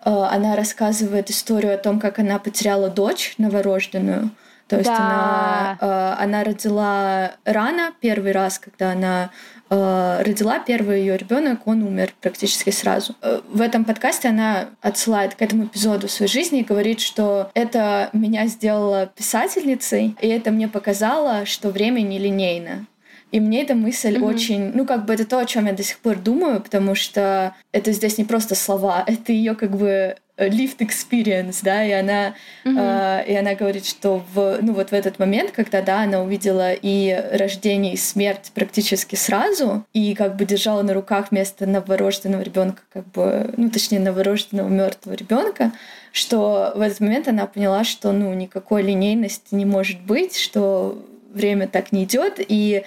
она 0.04 0.56
рассказывает 0.56 1.30
историю 1.30 1.74
о 1.74 1.78
том, 1.78 2.00
как 2.00 2.18
она 2.18 2.38
потеряла 2.38 2.90
дочь 2.90 3.34
новорожденную. 3.38 4.30
То 4.72 4.78
есть 4.78 4.88
да. 4.88 4.96
она, 4.96 5.78
э, 5.80 6.22
она 6.22 6.44
родила 6.44 7.32
рано 7.44 7.92
первый 8.00 8.32
раз, 8.32 8.58
когда 8.58 8.92
она 8.92 9.30
э, 9.68 10.22
родила 10.22 10.60
первый 10.60 11.00
ее 11.00 11.18
ребенок, 11.18 11.66
он 11.66 11.82
умер 11.82 12.14
практически 12.22 12.70
сразу. 12.70 13.14
Э, 13.20 13.42
в 13.46 13.60
этом 13.60 13.84
подкасте 13.84 14.28
она 14.28 14.70
отсылает 14.80 15.34
к 15.34 15.42
этому 15.42 15.64
эпизоду 15.64 16.08
своей 16.08 16.32
жизни 16.32 16.60
и 16.60 16.64
говорит, 16.64 17.00
что 17.00 17.50
это 17.52 18.08
меня 18.14 18.46
сделало 18.46 19.12
писательницей, 19.14 20.16
и 20.22 20.28
это 20.28 20.50
мне 20.50 20.68
показало, 20.68 21.44
что 21.44 21.68
время 21.68 22.00
нелинейно. 22.00 22.86
И 23.32 23.40
мне 23.40 23.62
эта 23.62 23.74
мысль 23.74 24.16
mm-hmm. 24.16 24.24
очень, 24.24 24.72
ну 24.74 24.86
как 24.86 25.06
бы 25.06 25.14
это 25.14 25.26
то, 25.26 25.38
о 25.38 25.46
чем 25.46 25.66
я 25.66 25.72
до 25.72 25.82
сих 25.82 25.98
пор 25.98 26.16
думаю, 26.16 26.60
потому 26.60 26.94
что 26.94 27.54
это 27.72 27.90
здесь 27.92 28.18
не 28.18 28.24
просто 28.24 28.54
слова, 28.54 29.02
это 29.06 29.32
ее 29.32 29.54
как 29.54 29.76
бы 29.76 30.16
lived 30.38 30.78
experience, 30.78 31.60
да, 31.62 31.84
и 31.84 31.92
она, 31.92 32.34
mm-hmm. 32.64 33.24
э, 33.26 33.32
и 33.32 33.34
она 33.34 33.54
говорит, 33.54 33.86
что 33.86 34.22
в, 34.34 34.58
ну 34.60 34.74
вот 34.74 34.90
в 34.90 34.92
этот 34.92 35.18
момент, 35.18 35.52
когда, 35.52 35.82
да, 35.82 36.02
она 36.02 36.20
увидела 36.20 36.72
и 36.72 37.18
рождение, 37.32 37.94
и 37.94 37.96
смерть 37.96 38.50
практически 38.54 39.14
сразу, 39.14 39.84
и 39.92 40.14
как 40.14 40.36
бы 40.36 40.44
держала 40.44 40.82
на 40.82 40.94
руках 40.94 41.28
вместо 41.30 41.66
новорожденного 41.66 42.42
ребенка, 42.42 42.82
как 42.92 43.06
бы, 43.12 43.52
ну 43.56 43.70
точнее 43.70 44.00
новорожденного 44.00 44.68
мертвого 44.68 45.14
ребенка, 45.14 45.72
что 46.12 46.72
в 46.74 46.80
этот 46.80 47.00
момент 47.00 47.28
она 47.28 47.46
поняла, 47.46 47.84
что, 47.84 48.12
ну, 48.12 48.32
никакой 48.34 48.82
линейности 48.82 49.54
не 49.54 49.64
может 49.64 50.00
быть, 50.02 50.36
что 50.36 51.02
время 51.32 51.66
так 51.66 51.92
не 51.92 52.04
идет, 52.04 52.34
и 52.38 52.84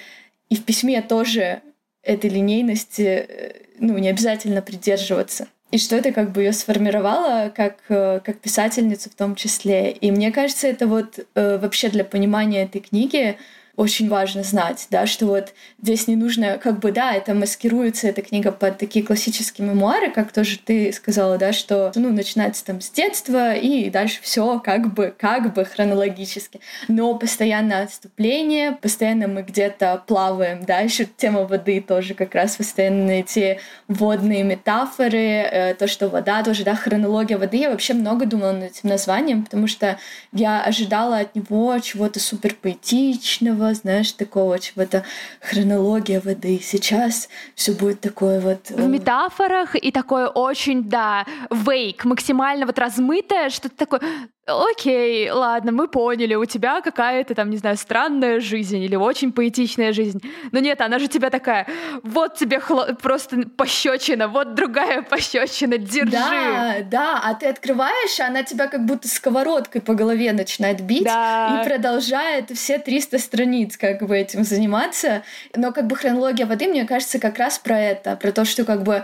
и 0.50 0.56
в 0.56 0.64
письме 0.64 1.02
тоже 1.02 1.62
этой 2.04 2.30
линейности, 2.30 3.26
э, 3.28 3.52
ну, 3.80 3.98
не 3.98 4.10
обязательно 4.10 4.62
придерживаться. 4.62 5.48
И 5.72 5.78
что 5.78 5.96
это 5.96 6.12
как 6.12 6.32
бы 6.32 6.44
ее 6.44 6.54
сформировало 6.54 7.50
как, 7.50 7.78
э, 7.90 8.22
как 8.24 8.40
писательницу 8.40 9.10
в 9.10 9.16
том 9.16 9.36
числе. 9.36 9.92
И 9.92 10.12
мне 10.12 10.32
кажется, 10.32 10.68
это 10.68 10.88
вот 10.88 11.20
э, 11.34 11.58
вообще 11.58 11.90
для 11.90 12.06
понимания 12.06 12.64
этой 12.64 12.82
книги 12.82 13.38
очень 13.76 14.10
важно 14.10 14.44
знать, 14.44 14.88
да, 14.90 15.06
что 15.06 15.26
вот 15.26 15.54
здесь 15.82 16.08
не 16.08 16.16
нужно, 16.16 16.58
как 16.58 16.80
бы, 16.80 16.92
да, 16.92 17.14
это 17.14 17.34
маскируется, 17.34 18.08
эта 18.08 18.22
книга 18.22 18.52
под 18.52 18.78
такие 18.78 19.06
классические 19.06 19.68
мемуары, 19.68 20.12
как 20.12 20.32
тоже 20.32 20.58
ты 20.58 20.92
сказала, 20.94 21.38
да, 21.38 21.52
что, 21.52 21.92
ну, 21.96 22.12
начинается 22.12 22.66
там 22.66 22.82
с 22.82 22.90
детства 22.90 23.54
и 23.54 23.90
дальше 23.90 24.20
все 24.22 24.60
как 24.60 24.94
бы, 24.94 25.14
как 25.18 25.54
бы 25.54 25.66
хронологически, 25.66 26.62
но 26.88 27.16
постоянно 27.16 27.82
отступление, 27.82 28.72
постоянно 28.72 29.28
мы 29.28 29.42
где-то 29.42 30.04
плаваем, 30.08 30.64
да, 30.66 30.80
еще 30.80 31.06
тема 31.06 31.46
воды 31.46 31.82
тоже 31.82 32.14
как 32.14 32.34
раз 32.34 32.56
постоянно 32.56 33.12
эти 33.12 33.60
водные 33.88 34.44
метафоры, 34.44 35.18
э, 35.18 35.74
то, 35.76 35.88
что 35.88 36.08
вода 36.08 36.44
тоже, 36.44 36.64
да, 36.64 36.76
хронология 36.76 37.38
воды, 37.38 37.58
я 37.58 37.70
вообще 37.70 37.94
много 37.94 38.26
думала 38.26 38.54
над 38.54 38.72
этим 38.72 38.90
названием, 38.90 39.44
потому 39.44 39.68
что 39.68 39.98
я 40.32 40.64
ожидала 40.64 41.20
от 41.20 41.36
него 41.36 41.78
чего-то 41.80 42.20
супер 42.20 42.56
поэтичного, 42.56 43.65
было, 43.66 43.74
знаешь, 43.74 44.12
такого 44.12 44.60
чего-то 44.60 45.04
хронология 45.42 46.22
воды. 46.22 46.60
Сейчас 46.62 47.30
все 47.56 47.74
будет 47.74 48.02
такое 48.02 48.40
вот... 48.40 48.70
В 48.70 48.88
метафорах 48.88 49.76
и 49.76 49.92
такое 49.92 50.28
очень, 50.28 50.84
да, 50.84 51.26
вейк, 51.50 52.06
максимально 52.06 52.66
вот 52.66 52.78
размытое, 52.78 53.50
что-то 53.50 53.76
такое 53.76 54.02
окей, 54.46 55.30
ладно, 55.32 55.72
мы 55.72 55.88
поняли, 55.88 56.36
у 56.36 56.46
тебя 56.46 56.82
какая-то 56.82 57.34
там, 57.34 57.50
не 57.50 57.58
знаю, 57.58 57.78
странная 57.78 58.40
жизнь 58.40 58.78
или 58.78 58.96
очень 58.96 59.32
поэтичная 59.32 59.92
жизнь. 59.92 60.22
Но 60.52 60.60
нет, 60.60 60.82
она 60.82 61.00
же 61.00 61.08
тебя 61.08 61.30
такая, 61.30 61.68
вот 62.04 62.36
тебе 62.36 62.60
хло... 62.60 62.88
просто 63.02 63.48
пощечина, 63.58 64.28
вот 64.28 64.54
другая 64.54 65.02
пощечина, 65.10 65.78
держи. 65.78 66.12
Да, 66.12 66.76
да, 66.90 67.22
а 67.24 67.34
ты 67.34 67.48
открываешь, 67.48 68.20
она 68.20 68.44
тебя 68.44 68.68
как 68.68 68.86
будто 68.86 69.08
сковородкой 69.08 69.82
по 69.82 69.94
голове 69.96 70.32
начинает 70.32 70.82
бить 70.82 71.06
да. 71.06 71.62
и 71.62 71.68
продолжает 71.68 72.52
все 72.52 72.78
300 72.78 73.18
страниц 73.20 73.78
как 73.78 74.06
бы 74.06 74.16
этим 74.16 74.44
заниматься. 74.44 75.24
Но 75.56 75.72
как 75.72 75.88
бы 75.88 75.96
хронология 75.96 76.46
воды, 76.46 76.68
мне 76.68 76.86
кажется, 76.86 77.20
как 77.20 77.40
раз 77.40 77.58
про 77.58 77.80
это, 77.80 78.16
про 78.16 78.32
то, 78.32 78.46
что 78.46 78.64
как 78.64 78.84
бы 78.84 79.04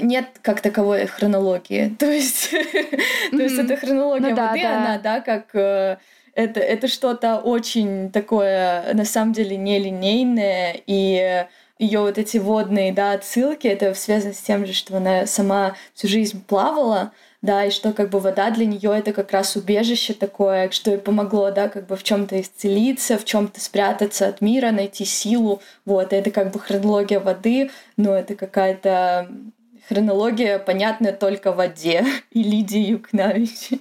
нет 0.00 0.26
как 0.42 0.60
таковой 0.60 1.06
хронологии. 1.06 1.94
То 1.98 2.06
есть, 2.06 2.50
то 2.50 3.36
есть 3.42 3.58
это 3.58 3.76
хронология 3.76 4.30
ну 4.30 4.36
воды, 4.36 4.64
она, 4.64 4.98
да, 4.98 5.20
как 5.20 5.54
э, 5.54 5.98
это, 6.34 6.60
это 6.60 6.88
что-то 6.88 7.38
очень 7.38 8.10
такое, 8.10 8.92
на 8.94 9.04
самом 9.04 9.32
деле, 9.32 9.56
нелинейное, 9.56 10.76
и 10.86 11.46
ее 11.78 12.00
вот 12.00 12.18
эти 12.18 12.38
водные, 12.38 12.92
да, 12.92 13.12
отсылки, 13.12 13.66
это 13.66 13.94
связано 13.94 14.32
с 14.32 14.40
тем 14.40 14.66
же, 14.66 14.72
что 14.72 14.96
она 14.96 15.26
сама 15.26 15.76
всю 15.94 16.08
жизнь 16.08 16.44
плавала, 16.46 17.12
да, 17.44 17.66
и 17.66 17.70
что 17.70 17.92
как 17.92 18.08
бы 18.08 18.20
вода 18.20 18.50
для 18.50 18.64
нее 18.64 18.90
это 18.96 19.12
как 19.12 19.30
раз 19.30 19.54
убежище 19.54 20.14
такое, 20.14 20.70
что 20.70 20.90
ей 20.90 20.98
помогло, 20.98 21.50
да, 21.50 21.68
как 21.68 21.86
бы 21.86 21.94
в 21.94 22.02
чем-то 22.02 22.40
исцелиться, 22.40 23.18
в 23.18 23.26
чем-то 23.26 23.60
спрятаться 23.60 24.26
от 24.28 24.40
мира, 24.40 24.70
найти 24.70 25.04
силу, 25.04 25.60
вот, 25.84 26.14
и 26.14 26.16
это 26.16 26.30
как 26.30 26.52
бы 26.52 26.58
хронология 26.58 27.20
воды, 27.20 27.70
но 27.98 28.14
это 28.14 28.34
какая-то 28.34 29.28
хронология 29.90 30.58
понятна 30.58 31.12
только 31.12 31.52
в 31.52 31.56
воде 31.56 32.06
и 32.30 32.42
Лидии 32.42 32.92
Юкнавич. 32.92 33.78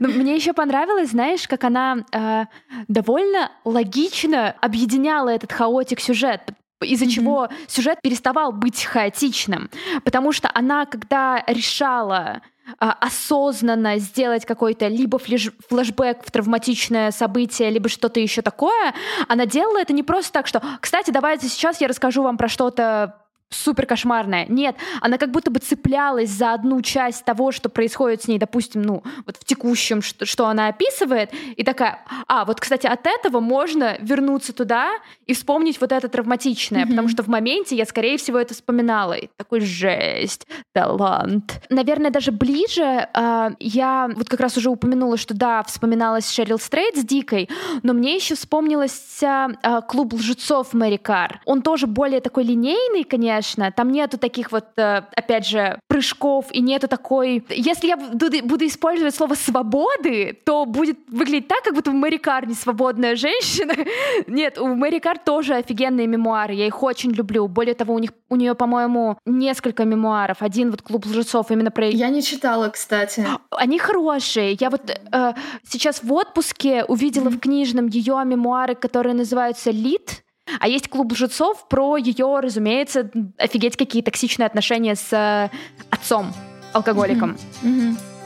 Ну, 0.00 0.08
мне 0.08 0.34
еще 0.34 0.52
понравилось, 0.52 1.10
знаешь, 1.10 1.46
как 1.46 1.62
она 1.62 2.04
э, 2.12 2.44
довольно 2.88 3.52
логично 3.64 4.56
объединяла 4.60 5.28
этот 5.28 5.52
хаотик 5.52 6.00
сюжет, 6.00 6.40
из-за 6.80 7.04
mm-hmm. 7.04 7.08
чего 7.08 7.48
сюжет 7.66 8.00
переставал 8.02 8.52
быть 8.52 8.84
хаотичным. 8.84 9.70
Потому 10.04 10.32
что 10.32 10.50
она, 10.54 10.86
когда 10.86 11.42
решала 11.46 12.42
а, 12.78 12.92
осознанно 12.92 13.98
сделать 13.98 14.44
какой-то 14.44 14.88
либо 14.88 15.18
флеш- 15.18 15.54
флешбэк 15.68 16.24
в 16.24 16.30
травматичное 16.30 17.10
событие, 17.10 17.70
либо 17.70 17.88
что-то 17.88 18.20
еще 18.20 18.42
такое, 18.42 18.94
она 19.26 19.46
делала 19.46 19.78
это 19.78 19.92
не 19.92 20.02
просто 20.02 20.32
так, 20.32 20.46
что, 20.46 20.62
кстати, 20.80 21.10
давайте 21.10 21.48
сейчас 21.48 21.80
я 21.80 21.88
расскажу 21.88 22.22
вам 22.22 22.36
про 22.36 22.48
что-то 22.48 23.16
супер 23.50 23.86
кошмарная. 23.86 24.46
Нет, 24.48 24.76
она 25.00 25.18
как 25.18 25.30
будто 25.30 25.50
бы 25.50 25.58
цеплялась 25.58 26.30
за 26.30 26.52
одну 26.52 26.82
часть 26.82 27.24
того, 27.24 27.52
что 27.52 27.68
происходит 27.68 28.22
с 28.22 28.28
ней, 28.28 28.38
допустим, 28.38 28.82
ну, 28.82 29.02
вот 29.24 29.36
в 29.36 29.44
текущем, 29.44 30.02
что, 30.02 30.26
что 30.26 30.46
она 30.46 30.68
описывает, 30.68 31.32
и 31.56 31.64
такая, 31.64 32.00
а, 32.26 32.44
вот, 32.44 32.60
кстати, 32.60 32.86
от 32.86 33.06
этого 33.06 33.40
можно 33.40 33.96
вернуться 34.00 34.52
туда 34.52 34.90
и 35.26 35.34
вспомнить 35.34 35.80
вот 35.80 35.92
это 35.92 36.08
травматичное, 36.08 36.84
mm-hmm. 36.84 36.88
потому 36.88 37.08
что 37.08 37.22
в 37.22 37.28
моменте 37.28 37.74
я, 37.76 37.86
скорее 37.86 38.18
всего, 38.18 38.38
это 38.38 38.54
вспоминала. 38.54 39.14
И 39.14 39.28
такой, 39.36 39.60
жесть, 39.60 40.46
талант. 40.72 41.62
Наверное, 41.70 42.10
даже 42.10 42.32
ближе 42.32 43.08
э, 43.12 43.50
я 43.58 44.10
вот 44.14 44.28
как 44.28 44.40
раз 44.40 44.56
уже 44.56 44.70
упомянула, 44.70 45.16
что 45.16 45.34
да, 45.34 45.62
вспоминалась 45.62 46.30
Шерил 46.30 46.58
Стрейт 46.58 46.96
с 46.96 47.04
Дикой, 47.04 47.48
но 47.82 47.94
мне 47.94 48.16
еще 48.16 48.34
вспомнилась 48.34 49.22
э, 49.22 49.48
клуб 49.88 50.14
лжецов 50.14 50.74
Мэри 50.74 50.98
Кар. 50.98 51.40
Он 51.46 51.62
тоже 51.62 51.86
более 51.86 52.20
такой 52.20 52.44
линейный, 52.44 53.04
конечно, 53.04 53.37
конечно. 53.38 53.72
Там 53.72 53.92
нету 53.92 54.18
таких 54.18 54.52
вот, 54.52 54.64
э, 54.76 55.02
опять 55.16 55.46
же, 55.46 55.78
прыжков 55.88 56.46
и 56.52 56.60
нету 56.60 56.88
такой... 56.88 57.44
Если 57.48 57.88
я 57.88 57.96
буду, 57.96 58.26
буду 58.44 58.66
использовать 58.66 59.14
слово 59.14 59.34
«свободы», 59.34 60.38
то 60.44 60.64
будет 60.64 60.98
выглядеть 61.08 61.48
так, 61.48 61.62
как 61.64 61.74
будто 61.74 61.90
в 61.90 61.94
Мэри 61.94 62.18
Кар 62.18 62.46
не 62.46 62.54
свободная 62.54 63.16
женщина. 63.16 63.74
Нет, 64.26 64.58
у 64.58 64.66
Мэри 64.66 64.98
Кар 64.98 65.18
тоже 65.18 65.54
офигенные 65.54 66.06
мемуары. 66.06 66.54
Я 66.54 66.66
их 66.66 66.82
очень 66.82 67.12
люблю. 67.12 67.48
Более 67.48 67.74
того, 67.74 67.94
у 67.94 67.98
них 67.98 68.10
у 68.30 68.36
нее, 68.36 68.54
по-моему, 68.54 69.18
несколько 69.26 69.84
мемуаров. 69.84 70.42
Один 70.42 70.70
вот 70.70 70.82
«Клуб 70.82 71.06
лжецов» 71.06 71.50
именно 71.50 71.70
про... 71.70 71.88
Я 71.88 72.08
не 72.10 72.22
читала, 72.22 72.68
кстати. 72.68 73.26
Они 73.50 73.78
хорошие. 73.78 74.56
Я 74.60 74.70
вот 74.70 74.90
э, 74.90 75.34
сейчас 75.68 76.02
в 76.02 76.12
отпуске 76.12 76.84
увидела 76.84 77.28
mm-hmm. 77.28 77.36
в 77.36 77.40
книжном 77.40 77.86
ее 77.86 78.22
мемуары, 78.24 78.74
которые 78.74 79.14
называются 79.14 79.70
«Лид», 79.70 80.22
а 80.60 80.68
есть 80.68 80.88
клуб 80.88 81.12
лжецов 81.12 81.66
про 81.68 81.96
ее, 81.96 82.40
разумеется, 82.40 83.10
офигеть 83.36 83.76
какие 83.76 84.02
токсичные 84.02 84.46
отношения 84.46 84.94
с 84.94 85.12
э, 85.12 85.50
отцом, 85.90 86.32
алкоголиком. 86.72 87.36
Mm-hmm. 87.62 87.68
Mm-hmm. 87.68 88.18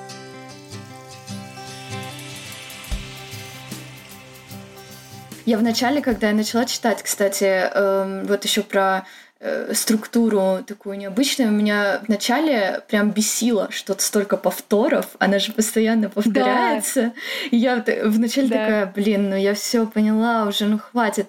Я 5.45 5.59
вначале, 5.59 6.01
когда 6.01 6.29
я 6.29 6.35
начала 6.35 6.65
читать, 6.65 7.03
кстати, 7.03 7.45
э, 7.45 8.25
вот 8.25 8.45
еще 8.45 8.63
про 8.63 9.05
э, 9.41 9.73
структуру 9.75 10.61
такую 10.65 10.97
необычную, 10.97 11.51
меня 11.51 12.01
вначале 12.07 12.83
прям 12.89 13.11
бесило, 13.11 13.69
что 13.71 13.97
столько 13.99 14.37
повторов, 14.37 15.09
она 15.19 15.41
же 15.41 15.53
постоянно 15.53 16.09
повторяется. 16.11 17.03
Да. 17.03 17.13
И 17.51 17.57
я 17.57 17.85
вначале 18.05 18.49
да. 18.49 18.57
такая, 18.57 18.87
блин, 18.95 19.31
ну 19.31 19.37
я 19.37 19.55
все 19.55 19.87
поняла, 19.87 20.47
уже 20.47 20.67
ну 20.67 20.79
хватит. 20.79 21.27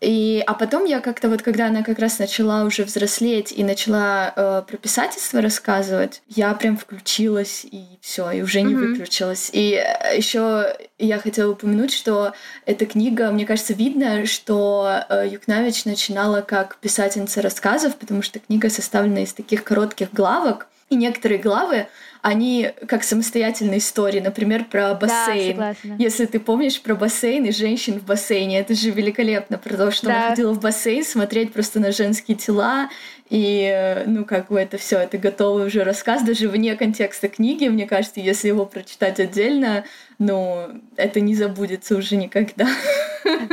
И, 0.00 0.42
а 0.46 0.54
потом 0.54 0.86
я 0.86 1.00
как-то 1.00 1.28
вот, 1.28 1.42
когда 1.42 1.66
она 1.66 1.82
как 1.82 1.98
раз 1.98 2.18
начала 2.18 2.64
уже 2.64 2.84
взрослеть 2.84 3.52
и 3.52 3.62
начала 3.62 4.32
э, 4.34 4.62
про 4.66 4.76
писательство 4.78 5.42
рассказывать, 5.42 6.22
я 6.26 6.54
прям 6.54 6.78
включилась 6.78 7.66
и 7.70 7.84
все, 8.00 8.30
и 8.30 8.40
уже 8.40 8.62
не 8.62 8.72
mm-hmm. 8.72 8.78
выключилась. 8.78 9.50
И 9.52 9.74
э, 9.74 10.16
еще 10.16 10.74
я 10.98 11.18
хотела 11.18 11.52
упомянуть, 11.52 11.92
что 11.92 12.32
эта 12.64 12.86
книга, 12.86 13.30
мне 13.30 13.44
кажется, 13.44 13.74
видно, 13.74 14.24
что 14.24 15.04
э, 15.10 15.28
Юкнавич 15.30 15.84
начинала 15.84 16.40
как 16.40 16.78
писательница 16.78 17.42
рассказов, 17.42 17.96
потому 17.96 18.22
что 18.22 18.38
книга 18.38 18.70
составлена 18.70 19.24
из 19.24 19.34
таких 19.34 19.64
коротких 19.64 20.14
главок, 20.14 20.66
и 20.88 20.96
некоторые 20.96 21.38
главы 21.38 21.88
они 22.22 22.70
как 22.86 23.04
самостоятельные 23.04 23.78
истории, 23.78 24.20
например, 24.20 24.64
про 24.64 24.94
бассейн. 24.94 25.56
Да, 25.56 25.74
Если 25.98 26.26
ты 26.26 26.40
помнишь 26.40 26.80
про 26.80 26.94
бассейн 26.94 27.44
и 27.46 27.52
женщин 27.52 27.98
в 27.98 28.04
бассейне, 28.04 28.60
это 28.60 28.74
же 28.74 28.90
великолепно, 28.90 29.58
про 29.58 29.76
то, 29.76 29.90
что 29.90 30.06
да. 30.06 30.12
она 30.12 30.28
ходила 30.30 30.52
в 30.52 30.60
бассейн 30.60 31.04
смотреть 31.04 31.52
просто 31.52 31.80
на 31.80 31.92
женские 31.92 32.36
тела 32.36 32.88
и, 33.30 34.02
ну, 34.06 34.24
как 34.24 34.48
бы 34.48 34.58
это 34.58 34.76
все, 34.76 34.98
это 34.98 35.16
готовый 35.16 35.66
уже 35.66 35.84
рассказ, 35.84 36.22
даже 36.22 36.48
вне 36.48 36.74
контекста 36.74 37.28
книги, 37.28 37.68
мне 37.68 37.86
кажется, 37.86 38.18
если 38.18 38.48
его 38.48 38.66
прочитать 38.66 39.20
отдельно, 39.20 39.84
ну, 40.18 40.66
это 40.96 41.20
не 41.20 41.36
забудется 41.36 41.96
уже 41.96 42.16
никогда. 42.16 42.66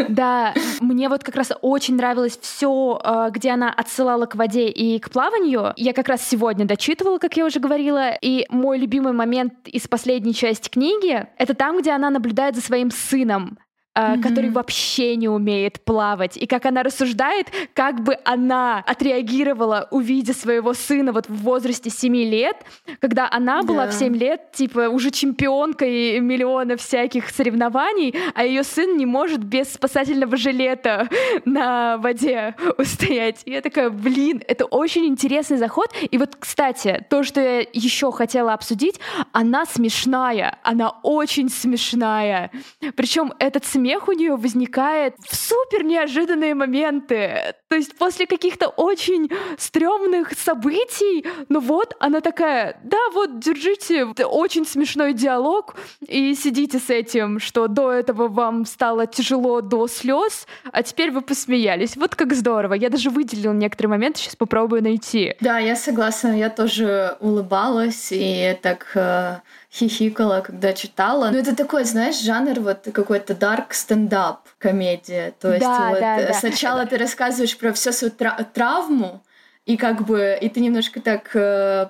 Да, 0.08 0.54
мне 0.80 1.10
вот 1.10 1.24
как 1.24 1.36
раз 1.36 1.52
очень 1.62 1.96
нравилось 1.96 2.40
все, 2.42 3.00
э, 3.04 3.30
где 3.32 3.52
она 3.52 3.70
отсылала 3.70 4.26
к 4.26 4.36
воде 4.36 4.70
и 4.70 4.98
к 4.98 5.10
плаванию. 5.10 5.74
Я 5.76 5.92
как 5.92 6.08
раз 6.08 6.26
сегодня 6.26 6.66
дочитывала, 6.66 7.18
как 7.18 7.36
я 7.36 7.46
уже 7.46 7.60
говорила, 7.60 8.14
и 8.22 8.48
мой 8.58 8.78
любимый 8.78 9.14
момент 9.14 9.68
из 9.68 9.88
последней 9.88 10.34
части 10.34 10.70
книги— 10.70 11.28
это 11.38 11.54
там, 11.54 11.80
где 11.80 11.92
она 11.92 12.10
наблюдает 12.10 12.56
за 12.56 12.62
своим 12.62 12.92
сыном 12.92 13.58
mm-hmm. 13.98 14.22
который 14.22 14.50
вообще 14.50 15.16
не 15.16 15.30
умеет 15.30 15.82
плавать, 15.82 16.38
и 16.38 16.46
как 16.48 16.66
она 16.66 16.84
рассуждает, 16.84 17.48
как 17.74 18.04
бы 18.04 18.18
она 18.26 18.84
отреагировала, 18.86 19.88
увидя 19.92 20.34
своего 20.34 20.74
сына 20.74 21.12
вот 21.12 21.28
в 21.28 21.36
возрасте 21.44 21.90
7 21.90 22.16
лет, 22.16 22.58
когда 23.00 23.28
она 23.32 23.64
была 23.64 23.86
yeah. 23.86 23.92
в 23.92 23.94
7 23.94 24.16
лет, 24.16 24.52
типа, 24.52 24.90
уже 24.90 25.12
чемпионкой 25.12 26.20
миллиона 26.20 26.78
всяких 26.78 27.30
соревнований, 27.30 28.16
а 28.34 28.44
ее 28.44 28.64
сын 28.64 28.98
не 28.98 29.06
может 29.06 29.44
без 29.44 29.74
спасательного 29.74 30.38
жилета 30.38 31.08
на 31.46 31.98
воде 31.98 32.56
устоять. 32.78 33.42
И 33.46 33.52
я 33.52 33.62
такая, 33.62 33.90
блин, 33.90 34.42
это 34.48 34.66
очень 34.66 35.06
интересный 35.06 35.58
заход. 35.58 35.94
И 36.10 36.18
вот, 36.18 36.36
кстати, 36.36 37.06
то, 37.10 37.24
что 37.24 37.42
я 37.42 37.60
еще 37.74 38.12
хотела 38.12 38.54
обсудить, 38.54 39.00
она 39.32 39.66
смешная, 39.66 40.60
она 40.64 40.90
очень 41.04 41.50
смешная. 41.50 42.52
Причем 42.96 43.34
этот 43.40 43.66
смех 43.66 43.87
смех 43.88 44.10
у 44.10 44.12
нее 44.12 44.36
возникает 44.36 45.16
в 45.18 45.34
супер 45.34 45.86
неожиданные 45.86 46.54
моменты. 46.56 47.56
То 47.70 47.78
есть 47.78 47.98
после 47.98 48.28
каких-то 48.28 48.68
очень 48.68 49.30
стрёмных 49.58 50.34
событий, 50.38 51.26
ну 51.48 51.62
вот, 51.62 51.96
она 52.02 52.20
такая, 52.20 52.82
да, 52.84 52.98
вот, 53.14 53.40
держите 53.40 54.04
очень 54.04 54.66
смешной 54.66 55.14
диалог 55.14 55.76
и 56.06 56.36
сидите 56.36 56.80
с 56.80 56.90
этим, 56.90 57.40
что 57.40 57.70
до 57.70 57.92
этого 57.94 58.28
вам 58.28 58.66
стало 58.66 59.08
тяжело 59.08 59.62
до 59.62 59.88
слез, 59.88 60.48
а 60.74 60.84
теперь 60.84 61.12
вы 61.12 61.22
посмеялись. 61.22 61.96
Вот 61.96 62.16
как 62.16 62.34
здорово. 62.34 62.74
Я 62.74 62.90
даже 62.90 63.10
выделила 63.10 63.54
некоторые 63.54 63.92
моменты, 63.92 64.20
сейчас 64.20 64.36
попробую 64.36 64.84
найти. 64.84 65.36
Да, 65.40 65.60
я 65.60 65.78
согласна. 65.78 66.38
Я 66.38 66.50
тоже 66.50 67.16
улыбалась 67.22 68.10
и 68.12 68.58
так 68.62 68.92
э, 68.96 69.38
хихикала, 69.78 70.42
когда 70.42 70.74
читала. 70.74 71.30
Ну, 71.32 71.38
это 71.38 71.56
такой, 71.56 71.84
знаешь, 71.84 72.20
жанр 72.20 72.60
вот 72.60 72.88
какой-то 72.92 73.34
dark 73.34 73.68
стендап 73.72 74.48
комедия. 74.58 75.34
То 75.40 75.50
есть 75.50 75.62
да, 75.62 75.90
вот 75.90 76.00
да, 76.00 76.28
да. 76.28 76.34
сначала 76.34 76.86
ты 76.86 76.98
рассказываешь 76.98 77.58
про 77.58 77.72
всю 77.74 77.92
свою 77.92 78.12
тра- 78.12 78.46
травму, 78.54 79.22
и 79.68 79.76
как 79.76 80.06
бы, 80.06 80.38
и 80.42 80.48
ты 80.48 80.62
немножко 80.62 81.02
так 81.02 81.30
э, 81.34 81.88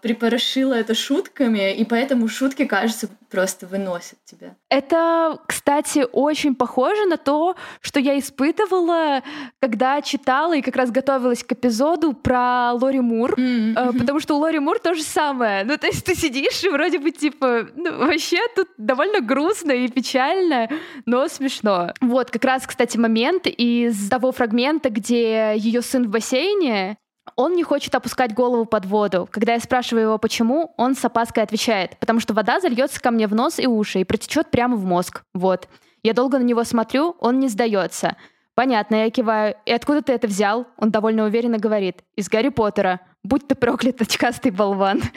припорошила 0.00 0.74
это 0.74 0.94
шутками, 0.94 1.74
и 1.74 1.84
поэтому 1.84 2.28
шутки, 2.28 2.64
кажется, 2.64 3.08
просто 3.28 3.66
выносят 3.66 4.18
тебя. 4.24 4.54
Это, 4.70 5.40
кстати, 5.46 6.06
очень 6.12 6.54
похоже 6.54 7.06
на 7.06 7.16
то, 7.16 7.56
что 7.80 7.98
я 7.98 8.16
испытывала, 8.20 9.24
когда 9.60 10.00
читала 10.00 10.56
и 10.56 10.62
как 10.62 10.76
раз 10.76 10.92
готовилась 10.92 11.42
к 11.42 11.52
эпизоду 11.52 12.12
про 12.12 12.72
Лори 12.74 13.00
Мур, 13.00 13.34
mm-hmm. 13.34 13.94
э, 13.94 13.98
потому 13.98 14.20
что 14.20 14.36
у 14.36 14.38
Лори 14.38 14.60
Мур 14.60 14.78
то 14.78 14.94
же 14.94 15.02
самое. 15.02 15.64
Ну, 15.64 15.76
то 15.76 15.88
есть 15.88 16.04
ты 16.04 16.14
сидишь 16.14 16.62
и 16.62 16.68
вроде 16.68 17.00
бы, 17.00 17.10
типа, 17.10 17.66
ну, 17.74 17.98
вообще 17.98 18.38
тут 18.54 18.68
довольно 18.78 19.20
грустно 19.20 19.72
и 19.72 19.88
печально, 19.88 20.68
но 21.04 21.26
смешно. 21.26 21.94
Вот, 22.00 22.30
как 22.30 22.44
раз, 22.44 22.64
кстати, 22.64 22.96
момент 22.96 23.48
из 23.48 24.08
того 24.08 24.30
фрагмента, 24.30 24.88
где 24.88 25.54
ее 25.56 25.82
сын 25.82 26.04
в 26.04 26.10
бассейне, 26.10 26.96
он 27.36 27.54
не 27.54 27.62
хочет 27.62 27.94
опускать 27.94 28.34
голову 28.34 28.64
под 28.64 28.86
воду. 28.86 29.28
Когда 29.30 29.54
я 29.54 29.60
спрашиваю 29.60 30.04
его, 30.06 30.18
почему, 30.18 30.74
он 30.76 30.94
с 30.94 31.04
опаской 31.04 31.42
отвечает, 31.42 31.98
потому 31.98 32.20
что 32.20 32.34
вода 32.34 32.60
зальется 32.60 33.00
ко 33.00 33.10
мне 33.10 33.26
в 33.26 33.34
нос 33.34 33.58
и 33.58 33.66
уши 33.66 34.00
и 34.00 34.04
протечет 34.04 34.50
прямо 34.50 34.76
в 34.76 34.84
мозг. 34.84 35.22
Вот. 35.34 35.68
Я 36.02 36.14
долго 36.14 36.38
на 36.38 36.44
него 36.44 36.64
смотрю, 36.64 37.16
он 37.20 37.38
не 37.40 37.48
сдается. 37.48 38.16
Понятно, 38.54 38.96
я 38.96 39.10
киваю. 39.10 39.54
И 39.66 39.72
откуда 39.72 40.02
ты 40.02 40.12
это 40.12 40.26
взял? 40.26 40.66
Он 40.76 40.90
довольно 40.90 41.24
уверенно 41.24 41.58
говорит. 41.58 42.02
Из 42.16 42.28
Гарри 42.28 42.48
Поттера. 42.48 43.00
Будь 43.28 43.46
ты 43.46 43.54
проклят, 43.54 44.00
очкастый 44.00 44.50
болван. 44.50 45.02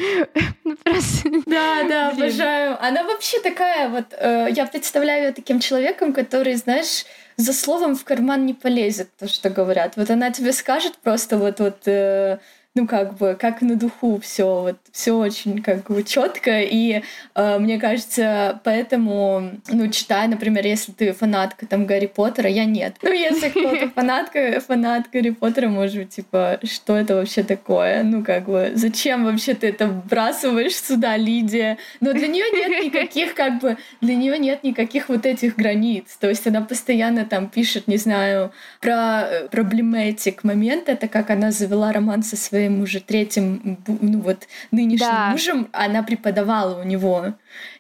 Да, 1.46 1.84
да, 1.88 2.10
обожаю. 2.10 2.78
Она 2.84 3.04
вообще 3.04 3.40
такая 3.40 3.90
вот... 3.90 4.06
Э, 4.12 4.48
я 4.50 4.66
представляю 4.66 5.28
ее 5.28 5.32
таким 5.32 5.60
человеком, 5.60 6.14
который, 6.14 6.56
знаешь, 6.56 7.06
за 7.38 7.54
словом 7.54 7.96
в 7.96 8.04
карман 8.04 8.46
не 8.46 8.54
полезет, 8.54 9.10
то, 9.18 9.28
что 9.28 9.50
говорят. 9.50 9.96
Вот 9.96 10.10
она 10.10 10.32
тебе 10.32 10.52
скажет 10.52 10.98
просто 10.98 11.38
вот 11.38 11.60
вот 11.60 11.88
э, 11.88 12.40
ну 12.74 12.88
как 12.88 13.18
бы 13.18 13.36
как 13.40 13.62
на 13.62 13.76
духу 13.76 14.20
все 14.22 14.62
вот 14.62 14.78
все 14.92 15.12
очень 15.12 15.62
как 15.62 15.84
бы 15.88 16.04
четко 16.04 16.62
и 16.62 17.02
э, 17.36 17.60
мне 17.60 17.78
кажется 17.78 18.62
поэтому 18.64 19.52
ну 19.70 19.88
читай 19.90 20.28
например 20.28 20.66
если 20.66 20.94
ты 20.94 21.12
фанатка 21.12 21.66
там 21.66 21.86
Гарри 21.86 22.06
Поттера 22.06 22.50
я 22.50 22.64
нет. 22.64 22.96
Ну 23.02 23.12
если 23.12 23.50
кто-то 23.50 23.90
фанатка 23.96 24.62
фанат 24.62 25.08
Гарри 25.12 25.32
Поттера 25.32 25.68
может 25.68 25.98
быть 25.98 26.10
типа 26.10 26.60
что 26.64 26.96
это 26.96 27.16
вообще 27.16 27.44
такое? 27.44 28.04
Ну 28.04 28.24
как 28.24 28.46
бы 28.46 28.72
зачем 28.76 29.26
вообще 29.26 29.54
ты 29.54 29.68
это 29.68 29.88
вбрасываешь 29.88 30.76
сюда 30.76 31.18
Лидия? 31.18 31.78
Но 32.00 32.14
для 32.14 32.28
нее 32.28 32.46
нет 32.54 32.86
никаких 32.86 33.36
как 33.36 33.60
бы 33.60 33.78
для 34.00 34.16
нее 34.16 34.38
нет 34.40 34.64
никаких 34.64 35.10
вот 35.10 35.26
этих 35.26 35.58
границ. 35.58 36.06
То 36.20 36.30
есть 36.30 36.48
она 36.48 36.62
постоянно 36.62 37.26
там 37.26 37.50
пишет 37.50 37.88
не 37.88 37.98
знаю 37.98 38.54
про 38.80 39.24
э, 39.24 39.48
проблематик 39.50 40.46
момент 40.46 40.88
это 40.88 41.10
как 41.10 41.30
она 41.30 41.52
завела 41.52 41.92
роман 41.92 42.24
со 42.24 42.38
своей 42.38 42.61
своим 42.62 42.82
уже 42.82 43.00
третьим, 43.00 43.78
ну 43.88 44.22
вот 44.22 44.48
нынешним 44.72 45.08
да. 45.08 45.30
мужем, 45.32 45.68
она 45.72 46.04
преподавала 46.04 46.80
у 46.80 46.84
него. 46.84 47.34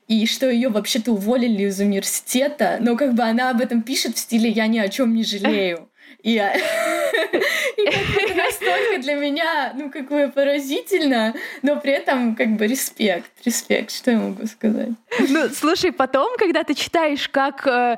И 0.08 0.26
что 0.26 0.50
ее 0.50 0.70
вообще-то 0.70 1.12
уволили 1.12 1.64
из 1.64 1.80
университета, 1.80 2.78
но 2.82 2.98
как 2.98 3.14
бы 3.14 3.24
она 3.24 3.52
об 3.52 3.62
этом 3.62 3.82
пишет 3.82 4.16
в 4.16 4.20
стиле 4.20 4.50
«я 4.50 4.68
ни 4.68 4.80
о 4.80 4.90
чем 4.90 5.14
не 5.16 5.24
жалею». 5.24 5.88
И, 6.24 6.32
я... 6.32 6.54
и 7.78 7.82
это 7.82 8.36
настолько 8.36 9.02
для 9.02 9.16
меня, 9.16 9.74
ну, 9.76 9.90
как 9.90 10.10
бы 10.10 10.32
поразительно, 10.34 11.34
но 11.62 11.76
при 11.78 11.94
этом 11.94 12.36
как 12.36 12.56
бы 12.56 12.68
респект, 12.68 13.32
респект, 13.46 13.92
что 13.92 14.12
я 14.12 14.18
могу 14.18 14.46
сказать. 14.48 14.90
Ну, 15.30 15.50
слушай, 15.50 15.92
потом, 15.92 16.38
когда 16.38 16.64
ты 16.64 16.74
читаешь, 16.74 17.30
как 17.30 17.66
э, 17.68 17.98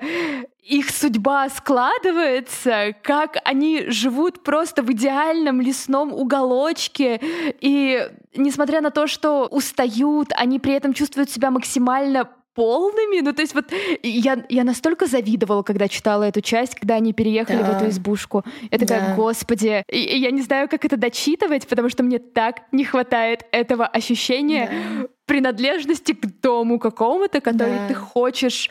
их 0.64 0.90
судьба 0.90 1.50
складывается, 1.50 2.96
как 3.02 3.38
они 3.44 3.86
живут 3.88 4.44
просто 4.44 4.82
в 4.82 4.92
идеальном 4.92 5.62
лесном 5.62 6.14
уголочке, 6.14 7.20
и 7.60 8.10
несмотря 8.36 8.82
на 8.82 8.90
то, 8.90 9.08
что 9.08 9.48
устают, 9.48 10.30
они 10.36 10.60
при 10.60 10.74
этом 10.74 10.94
чувствуют 10.94 11.30
себя 11.30 11.52
максимально 11.52 12.30
полными. 12.54 13.22
Ну, 13.22 13.34
то 13.34 13.42
есть 13.42 13.54
вот 13.54 13.66
я, 14.04 14.46
я 14.50 14.63
настолько 14.63 15.06
завидовала, 15.06 15.63
когда 15.63 15.88
читала 15.88 16.24
эту 16.24 16.42
часть, 16.42 16.76
когда 16.76 16.96
они 16.96 17.13
переехали 17.13 17.58
да. 17.58 17.72
в 17.72 17.76
эту 17.78 17.89
избушку. 17.89 18.44
Я 18.72 18.78
такая, 18.78 19.10
да. 19.10 19.16
господи, 19.16 19.84
и, 19.89 19.98
и 19.98 20.18
я 20.20 20.32
не 20.32 20.42
знаю, 20.42 20.70
как 20.70 20.86
это 20.86 20.98
дочитывать, 20.98 21.68
потому 21.68 21.89
что 21.89 22.04
мне 22.04 22.20
так 22.20 22.62
не 22.72 22.84
хватает 22.84 23.46
этого 23.52 23.86
ощущения 23.86 24.70
да. 24.72 25.08
принадлежности 25.26 26.13
к 26.13 26.42
дому 26.42 26.80
какому-то, 26.80 27.42
который 27.42 27.78
да. 27.78 27.88
ты 27.88 27.94
хочешь 27.94 28.70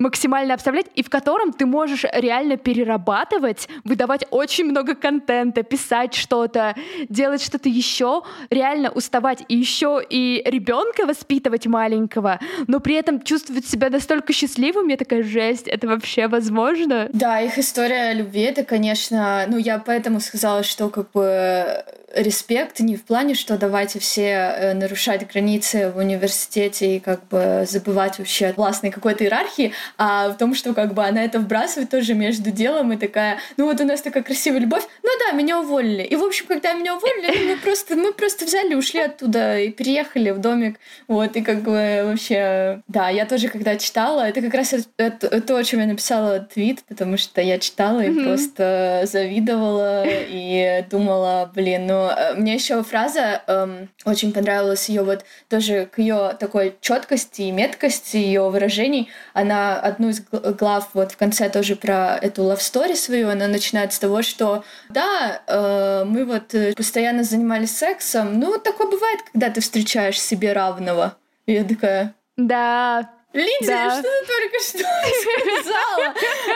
максимально 0.00 0.54
обставлять, 0.54 0.86
и 0.96 1.04
в 1.04 1.10
котором 1.10 1.52
ты 1.52 1.66
можешь 1.66 2.04
реально 2.12 2.56
перерабатывать, 2.56 3.68
выдавать 3.84 4.26
очень 4.30 4.64
много 4.64 4.96
контента, 4.96 5.62
писать 5.62 6.14
что-то, 6.14 6.74
делать 7.08 7.42
что-то 7.42 7.68
еще, 7.68 8.22
реально 8.50 8.90
уставать 8.90 9.44
и 9.48 9.56
еще 9.56 10.02
и 10.08 10.42
ребенка 10.46 11.06
воспитывать 11.06 11.66
маленького, 11.66 12.40
но 12.66 12.80
при 12.80 12.94
этом 12.94 13.22
чувствовать 13.22 13.66
себя 13.66 13.90
настолько 13.90 14.32
счастливым, 14.32 14.88
я 14.88 14.96
такая 14.96 15.22
жесть, 15.22 15.68
это 15.68 15.86
вообще 15.86 16.26
возможно? 16.26 17.08
Да, 17.12 17.40
их 17.40 17.58
история 17.58 18.14
любви, 18.14 18.40
это, 18.40 18.64
конечно, 18.64 19.44
ну 19.48 19.58
я 19.58 19.78
поэтому 19.78 20.20
сказала, 20.20 20.62
что 20.62 20.88
как 20.88 21.10
бы 21.12 21.84
респект 22.14 22.80
не 22.80 22.96
в 22.96 23.04
плане, 23.04 23.34
что 23.34 23.56
давайте 23.56 23.98
все 23.98 24.22
э, 24.22 24.74
нарушать 24.74 25.30
границы 25.30 25.90
в 25.90 25.98
университете 25.98 26.96
и 26.96 27.00
как 27.00 27.26
бы 27.28 27.64
забывать 27.68 28.18
вообще 28.18 28.52
властной 28.56 28.90
какой-то 28.90 29.24
иерархии, 29.24 29.72
а 29.98 30.30
в 30.30 30.36
том, 30.36 30.54
что 30.54 30.74
как 30.74 30.94
бы 30.94 31.04
она 31.04 31.24
это 31.24 31.38
вбрасывает 31.38 31.90
тоже 31.90 32.14
между 32.14 32.50
делом 32.50 32.92
и 32.92 32.96
такая, 32.96 33.38
ну 33.56 33.66
вот 33.66 33.80
у 33.80 33.84
нас 33.84 34.02
такая 34.02 34.22
красивая 34.22 34.60
любовь, 34.60 34.84
ну 35.02 35.10
да, 35.26 35.36
меня 35.36 35.60
уволили. 35.60 36.02
И, 36.02 36.16
в 36.16 36.24
общем, 36.24 36.46
когда 36.46 36.72
меня 36.72 36.96
уволили, 36.96 37.26
ну, 37.26 37.50
мы 37.50 37.56
просто, 37.56 37.96
мы 37.96 38.12
просто 38.12 38.44
взяли, 38.44 38.74
ушли 38.74 39.00
оттуда 39.00 39.58
и 39.58 39.70
переехали 39.70 40.30
в 40.30 40.38
домик, 40.38 40.78
вот, 41.08 41.36
и 41.36 41.42
как 41.42 41.62
бы 41.62 42.02
вообще, 42.04 42.82
да, 42.88 43.08
я 43.08 43.26
тоже 43.26 43.48
когда 43.48 43.76
читала, 43.76 44.22
это 44.22 44.40
как 44.40 44.54
раз 44.54 44.74
это, 44.96 45.40
то, 45.40 45.56
о 45.56 45.64
чем 45.64 45.80
я 45.80 45.86
написала 45.86 46.40
твит, 46.40 46.82
потому 46.88 47.16
что 47.16 47.40
я 47.40 47.58
читала 47.58 48.00
и 48.00 48.08
mm-hmm. 48.08 48.24
просто 48.24 49.02
завидовала 49.04 50.04
и 50.06 50.84
думала, 50.90 51.50
блин, 51.54 51.86
ну, 51.86 52.08
э, 52.08 52.34
мне 52.34 52.54
еще 52.54 52.82
фраза 52.82 53.42
эм, 53.46 53.88
очень 54.04 54.32
понравилась 54.32 54.88
ее 54.88 55.02
вот 55.02 55.24
тоже 55.48 55.88
к 55.90 55.98
ее 55.98 56.36
такой 56.38 56.76
четкости 56.80 57.42
и 57.42 57.50
меткости 57.50 58.16
ее 58.16 58.48
выражений. 58.48 59.08
Она 59.32 59.79
одну 59.80 60.10
из 60.10 60.20
глав 60.30 60.90
вот 60.94 61.12
в 61.12 61.16
конце 61.16 61.48
тоже 61.48 61.76
про 61.76 62.16
эту 62.16 62.42
love 62.42 62.58
story 62.58 62.94
свою, 62.94 63.28
она 63.28 63.48
начинает 63.48 63.92
с 63.92 63.98
того, 63.98 64.22
что 64.22 64.64
да, 64.88 65.42
э, 65.46 66.04
мы 66.04 66.24
вот 66.24 66.54
постоянно 66.76 67.24
занимались 67.24 67.76
сексом, 67.76 68.38
ну, 68.38 68.58
такое 68.58 68.88
бывает, 68.88 69.20
когда 69.32 69.50
ты 69.50 69.60
встречаешь 69.60 70.20
себе 70.20 70.52
равного. 70.52 71.16
И 71.46 71.54
я 71.54 71.64
такая... 71.64 72.14
Да, 72.46 73.10
Лидия, 73.32 73.66
да. 73.66 73.90
что 73.92 74.02
ты 74.02 74.26
только 74.26 74.58
что 74.60 74.78
сказала? 75.62 76.14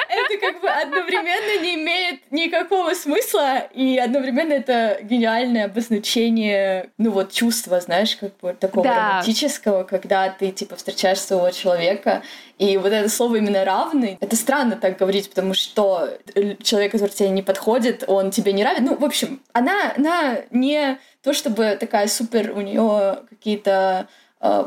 Это 0.09 0.39
как 0.41 0.61
бы 0.61 0.69
одновременно 0.69 1.63
не 1.63 1.77
имеет 1.77 2.33
никакого 2.33 2.95
смысла, 2.95 3.59
и 3.73 3.97
одновременно 3.97 4.55
это 4.55 4.99
гениальное 5.03 5.67
обозначение, 5.67 6.91
ну 6.99 7.13
вот, 7.13 7.31
чувства, 7.31 7.81
знаешь, 7.81 8.17
как 8.17 8.37
бы 8.39 8.55
такого 8.55 8.85
да. 8.85 9.09
романтического, 9.11 9.85
когда 9.85 10.31
ты, 10.31 10.51
типа, 10.51 10.75
встречаешь 10.75 11.21
своего 11.21 11.49
человека, 11.51 12.25
и 12.59 12.77
вот 12.77 12.93
это 12.93 13.09
слово 13.09 13.37
именно 13.37 13.65
равный, 13.65 14.19
это 14.21 14.35
странно 14.35 14.75
так 14.75 14.99
говорить, 14.99 15.29
потому 15.31 15.55
что 15.55 16.19
человек, 16.61 16.91
который 16.91 17.11
тебе 17.11 17.29
не 17.29 17.43
подходит, 17.43 18.03
он 18.09 18.33
тебе 18.33 18.53
не 18.53 18.65
равен. 18.65 18.85
Ну, 18.85 18.97
в 18.97 19.05
общем, 19.05 19.41
она, 19.53 19.93
она 19.97 20.39
не 20.51 20.99
то 21.23 21.33
чтобы 21.33 21.77
такая 21.79 22.09
супер, 22.09 22.53
у 22.53 22.61
нее 22.61 23.21
какие-то 23.31 24.09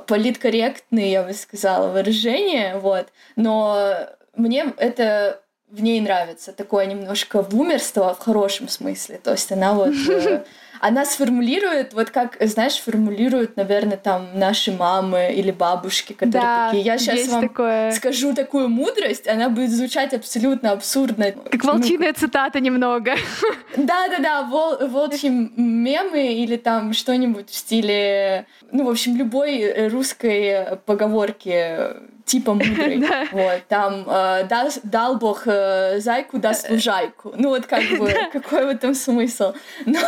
политкорректные, 0.08 1.12
я 1.12 1.24
бы 1.24 1.34
сказала, 1.34 1.92
выражения, 1.92 2.78
вот. 2.78 3.08
Но 3.36 3.98
мне 4.36 4.74
это 4.78 5.42
в 5.70 5.82
ней 5.82 6.00
нравится, 6.00 6.54
такое 6.54 6.86
немножко 6.86 7.42
бумерство 7.42 8.14
в 8.14 8.20
хорошем 8.20 8.70
смысле. 8.70 9.20
То 9.22 9.32
есть 9.32 9.52
она 9.52 9.74
вот 9.74 9.94
э, 10.10 10.44
она 10.80 11.06
сформулирует, 11.06 11.94
вот 11.94 12.10
как, 12.10 12.38
знаешь, 12.40 12.78
формулируют, 12.78 13.58
наверное, 13.58 13.98
там 13.98 14.28
наши 14.36 14.72
мамы 14.72 15.34
или 15.34 15.52
бабушки, 15.52 16.14
которые 16.14 16.42
да, 16.42 16.68
такие, 16.68 16.84
я 16.84 16.98
сейчас 16.98 17.28
вам 17.28 17.42
такое... 17.50 17.92
скажу 17.92 18.34
такую 18.34 18.70
мудрость, 18.70 19.28
она 19.28 19.50
будет 19.50 19.72
звучать 19.72 20.14
абсолютно 20.14 20.72
абсурдно. 20.72 21.32
Как 21.32 21.64
волчиная 21.64 22.14
ну, 22.14 22.20
цитата 22.20 22.60
немного. 22.60 23.16
Да-да-да, 23.76 24.44
вол, 24.44 24.78
волчьи 24.88 25.30
мемы 25.30 26.34
или 26.34 26.56
там 26.56 26.94
что-нибудь 26.94 27.50
в 27.50 27.56
стиле, 27.56 28.46
ну, 28.72 28.86
в 28.86 28.90
общем, 28.90 29.18
любой 29.18 29.90
русской 29.90 30.78
поговорки 30.86 32.08
типа 32.28 32.54
мудрый. 32.54 33.04
Вот, 33.32 33.64
там 33.68 34.06
э, 34.08 34.48
дал, 34.84 35.16
Бог 35.16 35.44
э, 35.46 36.00
зайку, 36.00 36.38
даст 36.38 36.70
лужайку. 36.70 37.34
Ну 37.36 37.50
вот 37.50 37.66
как 37.66 37.84
бы, 37.98 38.14
какой 38.34 38.66
в 38.66 38.70
этом 38.70 38.94
смысл? 38.94 39.54
Но, 39.86 40.00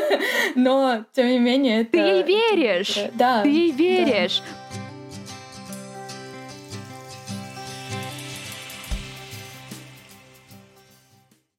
но 0.54 1.04
тем 1.12 1.28
не 1.28 1.38
менее, 1.38 1.82
это... 1.82 1.92
Ты 1.92 1.98
ей 1.98 2.22
веришь! 2.24 2.98
Да. 3.14 3.42
Ты 3.42 3.48
ей 3.48 3.70
веришь! 3.70 4.42